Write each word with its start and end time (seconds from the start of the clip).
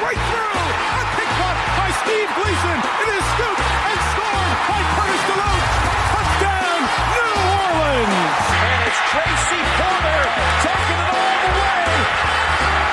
right 0.00 0.20
through. 0.32 0.60
A 1.00 1.04
pick 1.16 1.30
caught 1.36 1.58
by 1.76 1.88
Steve 2.02 2.30
Gleason. 2.40 2.78
It 3.04 3.08
is 3.20 3.24
scooped 3.36 3.60
and 3.60 3.98
scored 4.16 4.52
by 4.68 4.80
Curtis 4.96 5.22
Deloatch. 5.28 5.68
Touchdown, 6.10 6.80
New 7.12 7.32
Orleans. 7.52 8.44
And 8.64 8.80
it's 8.88 9.00
Tracy 9.12 9.60
Porter 9.76 10.22
taking 10.64 11.00
it 11.04 11.10
all 11.12 11.36
the 11.44 11.52
way. 11.60 11.84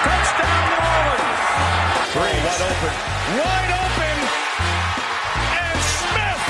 Touchdown, 0.04 0.62
New 0.67 0.83
Orleans. 0.83 2.11
Three 2.11 2.38
wide 2.43 2.63
open. 2.67 2.93
Wide 3.39 3.73
open. 3.87 4.17
And 5.63 5.79
Smith. 5.79 6.41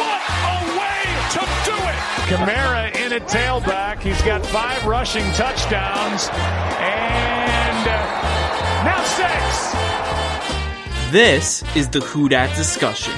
What 0.00 0.20
a 0.24 0.56
way 0.80 1.04
to 1.36 1.42
do 1.68 1.76
it. 1.76 2.00
Kamara 2.32 2.84
in 2.96 3.12
at 3.12 3.28
tailback. 3.28 4.00
He's 4.00 4.20
got 4.22 4.44
five 4.46 4.84
rushing 4.86 5.26
touchdowns. 5.32 6.28
And 6.80 7.88
uh, 7.88 8.26
now 8.84 9.02
six. 9.04 9.72
This 11.10 11.62
is 11.76 11.88
the 11.88 12.00
Who 12.00 12.28
Dat 12.28 12.54
discussion, 12.56 13.14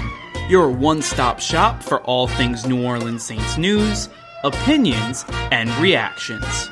your 0.48 0.70
one 0.70 1.02
stop 1.02 1.40
shop 1.40 1.82
for 1.82 2.00
all 2.02 2.28
things 2.28 2.66
New 2.66 2.84
Orleans 2.84 3.22
Saints 3.24 3.56
news, 3.56 4.08
opinions, 4.44 5.24
and 5.50 5.70
reactions. 5.76 6.70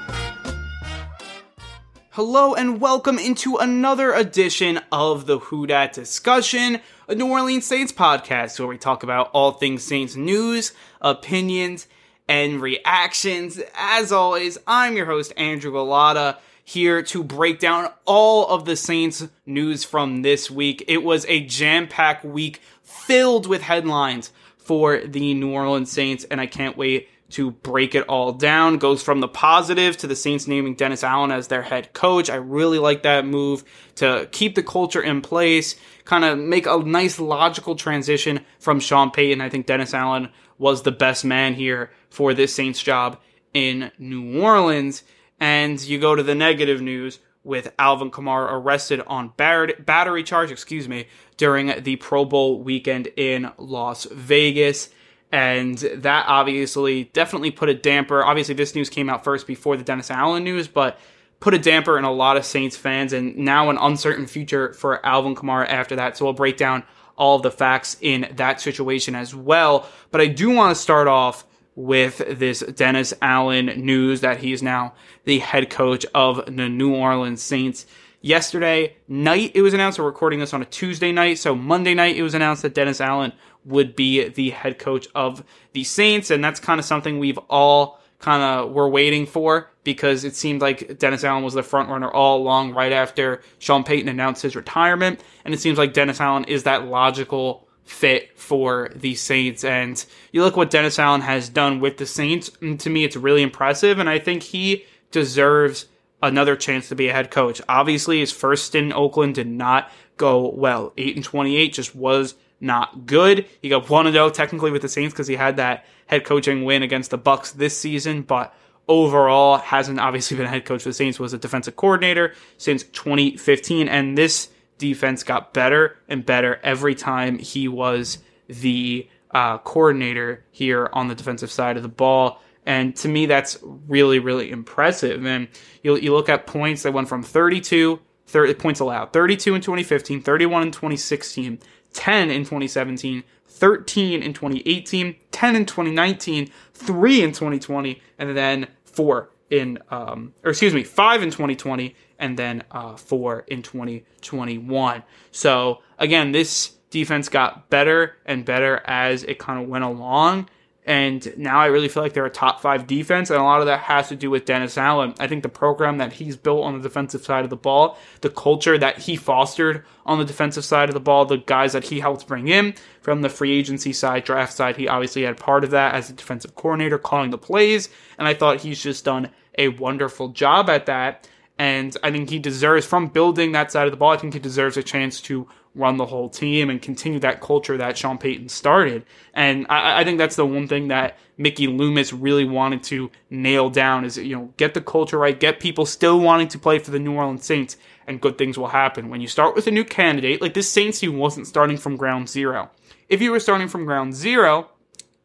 Hello 2.10 2.54
and 2.54 2.80
welcome 2.80 3.18
into 3.18 3.56
another 3.56 4.12
edition 4.14 4.80
of 4.91 5.27
the 5.27 5.38
Who 5.38 5.66
Dat 5.66 5.92
discussion, 5.92 6.80
a 7.08 7.14
New 7.14 7.30
Orleans 7.30 7.66
Saints 7.66 7.92
podcast 7.92 8.58
where 8.58 8.68
we 8.68 8.78
talk 8.78 9.02
about 9.02 9.30
all 9.32 9.52
things 9.52 9.82
Saints 9.82 10.16
news, 10.16 10.72
opinions, 11.00 11.86
and 12.28 12.60
reactions. 12.60 13.60
As 13.74 14.12
always, 14.12 14.58
I'm 14.66 14.96
your 14.96 15.06
host, 15.06 15.32
Andrew 15.36 15.72
Gullotta, 15.72 16.38
here 16.69 17.01
to 17.01 17.23
break 17.23 17.61
down 17.61 17.88
all 18.06 18.48
of 18.48 18.65
the 18.65 18.75
Saints 18.75 19.29
news 19.47 19.84
from 19.84 20.23
this 20.23 20.51
week. 20.51 20.84
It 20.89 21.05
was 21.05 21.25
a 21.27 21.47
jam 21.47 21.87
packed 21.87 22.25
week 22.25 22.61
filled 22.83 23.47
with 23.47 23.62
headlines 23.62 24.33
for 24.58 24.98
the 24.98 25.33
New 25.34 25.53
Orleans 25.53 25.92
Saints, 25.92 26.25
and 26.28 26.41
I 26.41 26.47
can't 26.47 26.77
wait 26.77 27.08
to 27.31 27.53
break 27.53 27.95
it 27.95 28.03
all 28.08 28.33
down. 28.33 28.78
Goes 28.78 29.00
from 29.00 29.20
the 29.20 29.28
positive 29.28 29.97
to 29.98 30.08
the 30.08 30.17
Saints 30.17 30.48
naming 30.48 30.75
Dennis 30.75 31.05
Allen 31.05 31.31
as 31.31 31.47
their 31.47 31.62
head 31.62 31.92
coach. 31.92 32.28
I 32.28 32.34
really 32.34 32.80
like 32.80 33.05
that 33.05 33.25
move 33.25 33.62
to 33.97 34.28
keep 34.33 34.56
the 34.56 34.62
culture 34.64 35.01
in 35.01 35.20
place, 35.20 35.77
kind 36.05 36.25
of 36.25 36.36
make 36.36 36.67
a 36.67 36.78
nice 36.78 37.20
logical 37.20 37.77
transition 37.77 38.45
from 38.58 38.80
Sean 38.80 39.12
Payton. 39.12 39.41
I 39.41 39.51
think 39.51 39.67
Dennis 39.67 39.95
Allen 39.95 40.30
was 40.58 40.83
the 40.83 40.91
best 40.91 41.25
man 41.25 41.55
here 41.55 41.92
for 42.11 42.34
this 42.34 42.53
Saints 42.53 42.83
job 42.83 43.20
in 43.55 43.92
New 44.01 44.42
Orleans. 44.42 45.05
And 45.39 45.81
you 45.83 45.98
go 45.98 46.15
to 46.15 46.23
the 46.23 46.34
negative 46.34 46.81
news 46.81 47.19
with 47.45 47.73
Alvin 47.79 48.11
Kamara 48.11 48.53
arrested 48.53 49.01
on 49.06 49.33
battery 49.37 50.23
charge, 50.25 50.51
excuse 50.51 50.89
me, 50.89 51.06
during 51.37 51.83
the 51.83 51.97
Pro 51.97 52.25
Bowl 52.25 52.61
weekend 52.62 53.09
in 53.17 53.51
Las 53.57 54.07
Vegas. 54.11 54.89
And 55.31 55.77
that 55.79 56.25
obviously 56.27 57.05
definitely 57.12 57.51
put 57.51 57.69
a 57.69 57.75
damper. 57.75 58.25
Obviously, 58.25 58.55
this 58.55 58.75
news 58.75 58.89
came 58.89 59.11
out 59.11 59.25
first 59.25 59.47
before 59.47 59.77
the 59.77 59.84
Dennis 59.84 60.11
Allen 60.11 60.45
news, 60.45 60.67
but 60.69 60.98
put 61.39 61.53
a 61.53 61.59
damper 61.59 61.98
in 61.98 62.05
a 62.05 62.12
lot 62.12 62.37
of 62.37 62.45
Saints 62.45 62.77
fans 62.77 63.12
and 63.12 63.37
now 63.37 63.69
an 63.69 63.77
uncertain 63.79 64.27
future 64.27 64.73
for 64.73 65.05
Alvin 65.05 65.34
Kamara 65.34 65.69
after 65.69 65.97
that. 65.97 66.17
So 66.17 66.25
we'll 66.25 66.34
break 66.34 66.57
down 66.57 66.84
all 67.17 67.37
of 67.37 67.42
the 67.42 67.51
facts 67.51 67.97
in 68.01 68.29
that 68.37 68.61
situation 68.61 69.14
as 69.14 69.34
well. 69.34 69.89
But 70.11 70.20
I 70.20 70.27
do 70.27 70.51
want 70.51 70.75
to 70.75 70.81
start 70.81 71.09
off 71.09 71.45
with 71.77 72.38
this 72.38 72.60
Dennis 72.60 73.14
Allen 73.22 73.66
news 73.66 74.22
that 74.22 74.41
he's 74.41 74.62
now 74.62 74.94
the 75.24 75.38
head 75.38 75.70
coach 75.70 76.05
of 76.14 76.44
the 76.46 76.68
New 76.68 76.94
Orleans 76.94 77.42
Saints. 77.42 77.86
Yesterday 78.22 78.96
night, 79.06 79.52
it 79.55 79.62
was 79.62 79.74
announced. 79.74 79.98
We're 79.98 80.06
recording 80.06 80.41
this 80.41 80.55
on 80.55 80.62
a 80.62 80.64
Tuesday 80.64 81.12
night. 81.12 81.38
So 81.38 81.55
Monday 81.55 81.94
night, 81.94 82.16
it 82.16 82.22
was 82.22 82.34
announced 82.34 82.62
that 82.62 82.74
Dennis 82.74 83.00
Allen 83.00 83.33
would 83.64 83.94
be 83.94 84.28
the 84.28 84.50
head 84.50 84.78
coach 84.78 85.06
of 85.14 85.44
the 85.74 85.84
Saints. 85.84 86.30
And 86.30 86.42
that's 86.42 86.58
kind 86.58 86.80
of 86.80 86.86
something 86.86 87.18
we've 87.18 87.39
all 87.51 88.01
kind 88.18 88.42
of 88.42 88.72
were 88.72 88.89
waiting 88.89 89.27
for 89.27 89.70
because 89.84 90.24
it 90.24 90.34
seemed 90.34 90.62
like 90.62 90.98
Dennis 90.98 91.22
Allen 91.22 91.45
was 91.45 91.55
the 91.55 91.62
front 91.62 91.90
runner 91.90 92.11
all 92.11 92.39
along 92.39 92.72
right 92.72 92.92
after 92.92 93.42
Sean 93.58 93.84
Payton 93.84 94.08
announced 94.08 94.42
his 94.42 94.56
retirement. 94.56 95.22
And 95.45 95.52
it 95.52 95.61
seems 95.61 95.77
like 95.77 95.92
Dennis 95.92 96.20
Allen 96.20 96.45
is 96.45 96.62
that 96.62 96.86
logical 96.86 97.65
fit 97.86 98.39
for 98.39 98.91
the 98.95 99.14
Saints. 99.14 99.64
And 99.64 100.05
you 100.33 100.42
look 100.42 100.57
what 100.57 100.70
Dennis 100.70 100.98
Allen 100.98 101.23
has 101.23 101.48
done 101.48 101.80
with 101.80 101.97
the 101.97 102.07
Saints. 102.07 102.51
And 102.61 102.79
to 102.80 102.91
me, 102.91 103.05
it's 103.05 103.17
really 103.17 103.42
impressive. 103.42 103.98
And 103.98 104.11
I 104.11 104.19
think 104.19 104.42
he 104.42 104.85
deserves 105.11 105.86
another 106.23 106.57
chance 106.57 106.89
to 106.89 106.95
be 106.95 107.08
a 107.08 107.13
head 107.13 107.30
coach. 107.30 107.63
Obviously, 107.69 108.19
his 108.19 108.33
first 108.33 108.75
in 108.75 108.92
Oakland 108.92 109.36
did 109.36 109.46
not 109.46 109.91
go 110.17 110.51
well. 110.51 110.92
8 110.96 111.17
and 111.17 111.25
28 111.25 111.73
just 111.73 111.95
was 111.95 112.35
not 112.61 113.07
good. 113.07 113.46
He 113.63 113.69
got 113.69 113.89
1 113.89 114.13
0 114.13 114.30
technically 114.30 114.70
with 114.70 114.83
the 114.83 114.89
Saints 114.89 115.14
because 115.14 115.29
he 115.29 115.36
had 115.36 115.57
that 115.57 115.86
head 116.07 116.25
coaching 116.25 116.64
win 116.64 116.83
against 116.83 117.11
the 117.11 117.19
Bucks 117.19 117.52
this 117.52 117.79
season, 117.79 118.23
but 118.23 118.55
overall 118.89 119.58
hasn't 119.58 120.01
obviously 120.01 120.36
been 120.39 120.46
a 120.46 120.51
head 120.51 120.64
coach 120.64 120.83
for 120.83 120.89
the 120.89 120.95
Saints, 120.95 121.20
was 121.20 121.33
a 121.33 121.39
defensive 121.39 121.77
coordinator 121.77 122.35
since 122.58 122.83
2015 122.83 123.89
and 123.89 124.17
this 124.17 124.48
defense 124.79 125.23
got 125.23 125.53
better 125.53 125.97
and 126.09 126.25
better 126.25 126.61
every 126.63 126.95
time 126.95 127.39
he 127.39 127.69
was 127.69 128.19
the 128.49 129.09
uh, 129.31 129.59
coordinator 129.59 130.44
here 130.50 130.88
on 130.93 131.09
the 131.09 131.14
defensive 131.14 131.50
side 131.50 131.76
of 131.76 131.82
the 131.82 131.88
ball. 131.88 132.41
And 132.64 132.97
to 132.97 133.09
me, 133.09 133.26
that's 133.26 133.59
really, 133.62 134.19
really 134.19 134.50
impressive. 134.50 135.25
And 135.25 135.49
you, 135.82 135.97
you 135.97 136.12
look 136.12 136.29
at 136.29 136.47
points 136.47 136.82
that 136.82 136.93
went 136.93 137.09
from 137.09 137.23
32, 137.23 138.00
30 138.26 138.55
points 138.55 138.81
allowed, 138.81 139.12
32 139.12 139.55
in 139.55 139.61
2015, 139.61 140.23
31 140.23 140.62
in 140.62 140.70
2016, 140.73 141.58
10 141.93 142.31
in 142.31 142.41
2017, 142.43 143.23
13 143.47 144.23
in 144.23 144.32
2018, 144.32 145.17
10 145.31 145.56
in 145.56 145.67
2019, 145.67 146.50
3 146.75 147.23
in 147.23 147.31
2020, 147.31 148.03
and 148.19 148.37
then 148.37 148.69
4 148.85 149.31
in, 149.50 149.79
um, 149.90 150.34
or 150.44 150.50
excuse 150.50 150.75
me, 150.75 150.82
5 150.84 151.23
in 151.23 151.31
2020, 151.31 151.94
and 152.19 152.38
then 152.38 152.64
uh, 152.70 152.96
4 152.96 153.44
in 153.49 153.62
2021. 153.62 155.02
So 155.31 155.82
again, 155.99 156.32
this 156.32 156.73
defense 156.90 157.29
got 157.29 157.69
better 157.70 158.17
and 158.25 158.44
better 158.44 158.82
as 158.87 159.23
it 159.25 159.38
kind 159.38 159.62
of 159.62 159.69
went 159.69 159.84
along. 159.84 160.49
And 160.87 161.37
now 161.37 161.58
I 161.58 161.67
really 161.67 161.88
feel 161.88 162.05
like 162.05 162.12
they're 162.12 162.26
a 162.26 162.31
top 162.31 162.61
five 162.61 162.87
defense, 162.87 163.29
and 163.29 163.41
a 163.41 163.43
lot 163.43 163.58
of 163.58 163.67
that 163.67 163.81
has 163.81 164.08
to 164.11 164.17
do 164.17 164.31
with 164.31 164.44
Dennis 164.44 164.79
Allen. 164.79 165.14
I 165.19 165.26
think 165.26 165.43
the 165.43 165.49
program 165.49 165.99
that 165.99 166.12
he's 166.12 166.37
built 166.37 166.64
on 166.64 166.75
the 166.75 166.88
defensive 166.88 167.25
side 167.25 167.43
of 167.43 167.50
the 167.50 167.56
ball, 167.56 167.99
the 168.20 168.31
culture 168.31 168.79
that 168.79 168.99
he 168.99 169.17
fostered 169.17 169.85
on 170.05 170.20
the 170.20 170.25
defensive 170.25 170.64
side 170.64 170.88
of 170.88 170.94
the 170.94 171.00
ball, 171.00 171.25
the 171.25 171.38
guys 171.38 171.73
that 171.73 171.82
he 171.82 171.99
helped 171.99 172.29
bring 172.29 172.46
in 172.46 172.73
from 173.00 173.23
the 173.23 173.29
free 173.29 173.58
agency 173.58 173.93
side, 173.93 174.23
draft 174.23 174.52
side, 174.52 174.76
he 174.76 174.87
obviously 174.87 175.23
had 175.23 175.37
part 175.37 175.64
of 175.64 175.73
that 175.73 175.96
as 175.96 176.08
a 176.08 176.12
defensive 176.12 176.55
coordinator, 176.55 176.99
calling 176.99 177.31
the 177.31 177.38
plays, 177.38 177.88
and 178.17 178.29
I 178.29 178.35
thought 178.35 178.61
he's 178.61 178.81
just 178.81 179.05
done 179.05 179.31
a 179.58 179.69
wonderful 179.69 180.29
job 180.29 180.70
at 180.70 180.87
that. 180.87 181.29
And 181.58 181.96
I 182.05 182.12
think 182.12 182.31
he 182.31 182.38
deserves, 182.38 182.87
from 182.87 183.08
building 183.08 183.52
that 183.52 183.73
side 183.73 183.87
of 183.87 183.91
the 183.91 183.96
ball, 183.96 184.11
I 184.12 184.19
think 184.19 184.35
he 184.35 184.38
deserves 184.38 184.76
a 184.76 184.82
chance 184.82 185.20
to 185.23 185.49
run 185.76 185.99
the 185.99 186.06
whole 186.06 186.29
team 186.29 186.70
and 186.70 186.81
continue 186.81 187.20
that 187.20 187.41
culture 187.41 187.76
that 187.76 187.99
Sean 187.99 188.17
Payton 188.17 188.49
started. 188.49 189.05
And 189.35 189.67
I, 189.69 190.00
I, 190.00 190.05
think 190.05 190.19
that's 190.19 190.37
the 190.37 190.47
one 190.47 190.67
thing 190.67 190.88
that 190.88 191.19
Mickey 191.37 191.67
Loomis 191.67 192.12
really 192.12 192.47
wanted 192.47 192.82
to 192.85 193.11
nail 193.29 193.69
down 193.69 194.05
is, 194.05 194.17
you 194.17 194.35
know, 194.35 194.53
get 194.56 194.73
the 194.75 194.81
culture 194.81 195.19
right, 195.19 195.38
get 195.38 195.61
people 195.61 195.85
still 195.85 196.19
wanting 196.19 196.49
to 196.49 196.59
play 196.59 196.79
for 196.79 196.91
the 196.91 196.99
New 196.99 197.14
Orleans 197.14 197.44
Saints, 197.44 197.76
and 198.06 198.20
good 198.20 198.38
things 198.38 198.56
will 198.56 198.69
happen. 198.69 199.11
When 199.11 199.20
you 199.20 199.29
start 199.29 199.55
with 199.55 199.67
a 199.67 199.70
new 199.70 199.85
candidate, 199.85 200.41
like 200.41 200.55
this 200.55 200.70
Saints 200.70 201.00
team 201.00 201.19
wasn't 201.19 201.47
starting 201.47 201.76
from 201.76 201.97
ground 201.97 202.29
zero. 202.29 202.70
If 203.08 203.20
you 203.20 203.31
were 203.31 203.41
starting 203.41 203.69
from 203.69 203.85
ground 203.85 204.14
zero, 204.14 204.70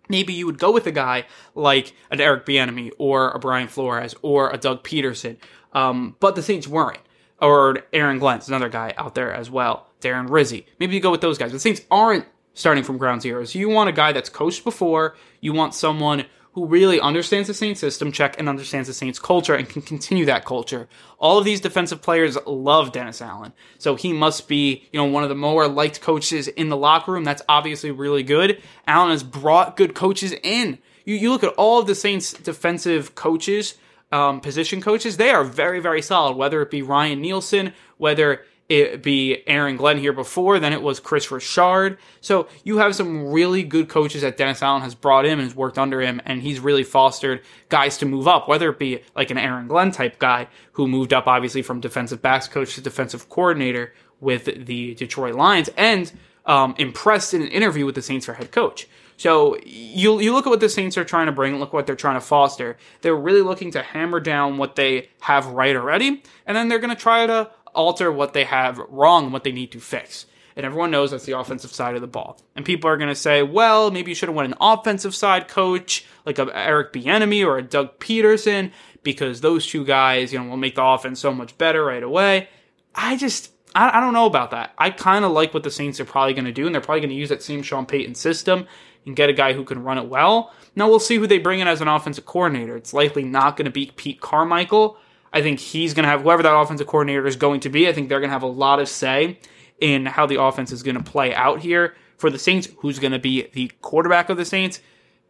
maybe 0.10 0.34
you 0.34 0.46
would 0.46 0.60
go 0.60 0.72
with 0.72 0.86
a 0.86 0.92
guy 0.92 1.26
like 1.56 1.94
an 2.12 2.20
Eric 2.20 2.46
Bieniemy 2.46 2.92
or 2.98 3.32
a 3.32 3.40
Brian 3.40 3.70
Flores 3.70 4.14
or 4.22 4.52
a 4.52 4.58
Doug 4.58 4.84
Pederson. 4.84 5.38
Um, 5.74 6.18
but 6.20 6.36
the 6.36 6.44
Saints 6.44 6.68
weren't. 6.68 7.00
Or 7.42 7.80
Aaron 7.92 8.20
Glenn's 8.20 8.48
another 8.48 8.70
guy 8.70 8.94
out 8.98 9.16
there 9.16 9.34
as 9.34 9.50
well. 9.50 9.88
Darren 10.00 10.30
Rizzi. 10.30 10.66
Maybe 10.80 10.96
you 10.96 11.02
go 11.02 11.12
with 11.12 11.22
those 11.22 11.38
guys. 11.38 11.52
The 11.52 11.60
Saints 11.60 11.82
aren't 11.90 12.26
starting 12.54 12.84
from 12.84 12.98
ground 12.98 13.22
zero. 13.22 13.44
So 13.46 13.60
you 13.60 13.70
want 13.70 13.90
a 13.90 13.94
guy 13.94 14.12
that's 14.12 14.30
coached 14.30 14.64
before. 14.64 15.16
You 15.40 15.54
want 15.54 15.74
someone 15.74 16.26
who 16.54 16.66
really 16.66 17.00
understands 17.00 17.48
the 17.48 17.54
Saints 17.54 17.80
system 17.80 18.12
check 18.12 18.38
and 18.38 18.50
understands 18.50 18.88
the 18.88 18.94
Saints 18.94 19.20
culture 19.20 19.56
and 19.56 19.70
can 19.70 19.82
continue 19.82 20.26
that 20.26 20.44
culture. 20.44 20.90
All 21.18 21.38
of 21.38 21.46
these 21.46 21.62
defensive 21.62 22.02
players 22.02 22.38
love 22.46 22.92
Dennis 22.92 23.22
Allen. 23.22 23.54
So 23.78 23.96
he 23.96 24.12
must 24.12 24.50
be, 24.50 24.88
you 24.92 25.00
know, 25.00 25.06
one 25.06 25.24
of 25.24 25.30
the 25.30 25.36
more 25.36 25.68
liked 25.68 26.02
coaches 26.02 26.50
in 26.50 26.68
the 26.68 26.76
locker 26.76 27.14
room. 27.14 27.24
That's 27.24 27.42
obviously 27.48 27.92
really 27.92 28.24
good. 28.24 28.62
Allen 28.86 29.12
has 29.12 29.24
brought 29.24 29.78
good 29.78 29.96
coaches 29.96 30.34
in. 30.44 30.78
You, 31.06 31.16
you 31.16 31.32
look 31.32 31.44
at 31.44 31.54
all 31.54 31.80
of 31.80 31.88
the 31.88 31.96
Saints 31.96 32.34
defensive 32.34 33.16
coaches, 33.16 33.76
um, 34.12 34.42
position 34.42 34.82
coaches, 34.82 35.18
they 35.18 35.30
are 35.30 35.44
very, 35.44 35.80
very 35.80 36.02
solid, 36.02 36.36
whether 36.36 36.62
it 36.62 36.72
be 36.72 36.82
Ryan 36.82 37.22
Nielsen, 37.22 37.74
whether 37.98 38.44
it 38.72 39.04
be 39.04 39.44
Aaron 39.48 39.76
Glenn 39.76 39.98
here 39.98 40.14
before, 40.14 40.58
then 40.58 40.72
it 40.72 40.82
was 40.82 41.02
Chris 41.02 41.30
Richard. 41.30 41.98
So 42.22 42.48
you 42.64 42.78
have 42.78 42.96
some 42.96 43.28
really 43.28 43.64
good 43.64 43.90
coaches 43.90 44.22
that 44.22 44.38
Dennis 44.38 44.62
Allen 44.62 44.82
has 44.82 44.96
brought 44.96 45.26
in 45.26 45.34
and 45.34 45.42
has 45.42 45.54
worked 45.54 45.78
under 45.78 46.00
him, 46.00 46.22
and 46.24 46.42
he's 46.42 46.62
really 46.62 46.86
fostered 46.86 47.42
guys 47.68 47.98
to 47.98 48.06
move 48.06 48.30
up, 48.30 48.48
whether 48.48 48.70
it 48.70 48.80
be 48.80 49.02
like 49.14 49.30
an 49.30 49.38
Aaron 49.38 49.68
Glenn 49.68 49.92
type 49.92 50.20
guy 50.20 50.48
who 50.74 50.88
moved 50.88 51.12
up 51.12 51.28
obviously 51.28 51.62
from 51.62 51.82
defensive 51.82 52.22
backs 52.22 52.48
coach 52.48 52.76
to 52.76 52.82
defensive 52.82 53.28
coordinator 53.28 53.94
with 54.22 54.46
the 54.46 54.96
Detroit 54.96 55.36
Lions 55.36 55.70
and 55.76 56.12
um, 56.46 56.74
impressed 56.78 57.34
in 57.34 57.42
an 57.42 57.50
interview 57.50 57.86
with 57.86 57.96
the 57.96 58.02
Saints 58.02 58.26
for 58.26 58.34
head 58.34 58.52
coach. 58.52 58.88
So 59.22 59.56
you 59.64 60.20
you 60.20 60.34
look 60.34 60.48
at 60.48 60.50
what 60.50 60.62
the 60.62 60.68
Saints 60.68 60.98
are 60.98 61.06
trying 61.06 61.28
to 61.28 61.32
bring, 61.32 61.60
look 61.60 61.74
what 61.74 61.86
they're 61.86 61.96
trying 61.96 62.16
to 62.16 62.26
foster. 62.26 62.76
They're 63.02 63.16
really 63.16 63.44
looking 63.44 63.70
to 63.74 63.84
hammer 63.84 64.20
down 64.20 64.58
what 64.58 64.76
they 64.76 65.10
have 65.20 65.46
right 65.46 65.76
already, 65.76 66.24
and 66.48 66.58
then 66.58 66.70
they're 66.70 66.80
going 66.80 66.96
to 66.96 67.00
try 67.00 67.28
to 67.28 67.52
alter 67.76 68.12
what 68.12 68.34
they 68.34 68.46
have 68.46 68.80
wrong 68.90 69.32
what 69.32 69.44
they 69.44 69.52
need 69.52 69.74
to 69.74 69.80
fix. 69.80 70.26
And 70.56 70.66
everyone 70.66 70.90
knows 70.90 71.12
that's 71.12 71.26
the 71.26 71.38
offensive 71.38 71.72
side 71.72 71.94
of 71.94 72.02
the 72.02 72.08
ball. 72.08 72.42
And 72.56 72.66
people 72.66 72.90
are 72.90 72.98
going 72.98 73.10
to 73.12 73.16
say, 73.16 73.44
well, 73.44 73.92
maybe 73.92 74.10
you 74.10 74.16
should 74.16 74.28
have 74.28 74.36
went 74.36 74.52
an 74.52 74.58
offensive 74.60 75.14
side 75.14 75.48
coach 75.48 76.04
like 76.26 76.40
a 76.40 76.50
Eric 76.58 76.92
Bieniemy 76.92 77.46
or 77.46 77.60
a 77.60 77.62
Doug 77.62 78.00
Pederson 78.00 78.72
because 79.04 79.42
those 79.42 79.68
two 79.68 79.86
guys, 79.86 80.34
you 80.34 80.40
know, 80.40 80.50
will 80.50 80.58
make 80.58 80.74
the 80.74 80.84
offense 80.84 81.20
so 81.20 81.32
much 81.32 81.56
better 81.60 81.86
right 81.86 82.02
away. 82.02 82.50
I 82.96 83.18
just 83.18 83.52
I, 83.76 84.00
I 84.00 84.02
don't 84.02 84.14
know 84.14 84.26
about 84.26 84.50
that. 84.50 84.74
I 84.80 84.90
kind 84.90 85.26
of 85.26 85.32
like 85.32 85.54
what 85.54 85.62
the 85.62 85.70
Saints 85.70 86.00
are 86.00 86.06
probably 86.06 86.34
going 86.34 86.46
to 86.46 86.52
do, 86.52 86.66
and 86.66 86.74
they're 86.74 86.82
probably 86.82 87.02
going 87.02 87.12
to 87.12 87.16
use 87.16 87.30
that 87.30 87.44
same 87.44 87.62
Sean 87.62 87.86
Payton 87.86 88.16
system 88.16 88.66
and 89.06 89.16
get 89.16 89.30
a 89.30 89.34
guy 89.34 89.54
who 89.54 89.64
can 89.64 89.84
run 89.84 89.98
it 89.98 90.08
well. 90.08 90.54
Now 90.76 90.90
we'll 90.90 91.00
see 91.00 91.18
who 91.18 91.28
they 91.28 91.40
bring 91.40 91.60
in 91.60 91.68
as 91.68 91.82
an 91.82 91.88
offensive 91.88 92.26
coordinator. 92.26 92.76
It's 92.76 92.94
likely 92.94 93.24
not 93.24 93.58
going 93.58 93.66
to 93.66 93.72
be 93.72 93.92
Pete 93.96 94.22
Carmichael. 94.22 94.98
I 95.34 95.42
think 95.42 95.60
he's 95.60 95.94
going 95.94 96.04
to 96.04 96.10
have 96.10 96.22
whoever 96.22 96.44
that 96.44 96.56
offensive 96.56 96.88
coordinator 96.88 97.26
is 97.26 97.36
going 97.36 97.62
to 97.62 97.70
be. 97.70 97.88
I 97.88 97.94
think 97.94 98.10
they're 98.10 98.20
going 98.20 98.30
to 98.30 98.34
have 98.34 98.44
a 98.44 98.48
lot 98.48 98.80
of 98.80 98.90
say 98.90 99.40
in 99.80 100.06
how 100.06 100.26
the 100.26 100.42
offense 100.42 100.72
is 100.72 100.84
going 100.84 100.98
to 100.98 101.04
play 101.04 101.34
out 101.34 101.62
here 101.62 101.96
for 102.18 102.30
the 102.30 102.40
Saints. 102.40 102.68
Who's 102.80 103.00
going 103.00 103.14
to 103.14 103.20
be 103.20 103.48
the 103.54 103.72
quarterback 103.82 104.30
of 104.30 104.38
the 104.38 104.46
Saints? 104.46 104.82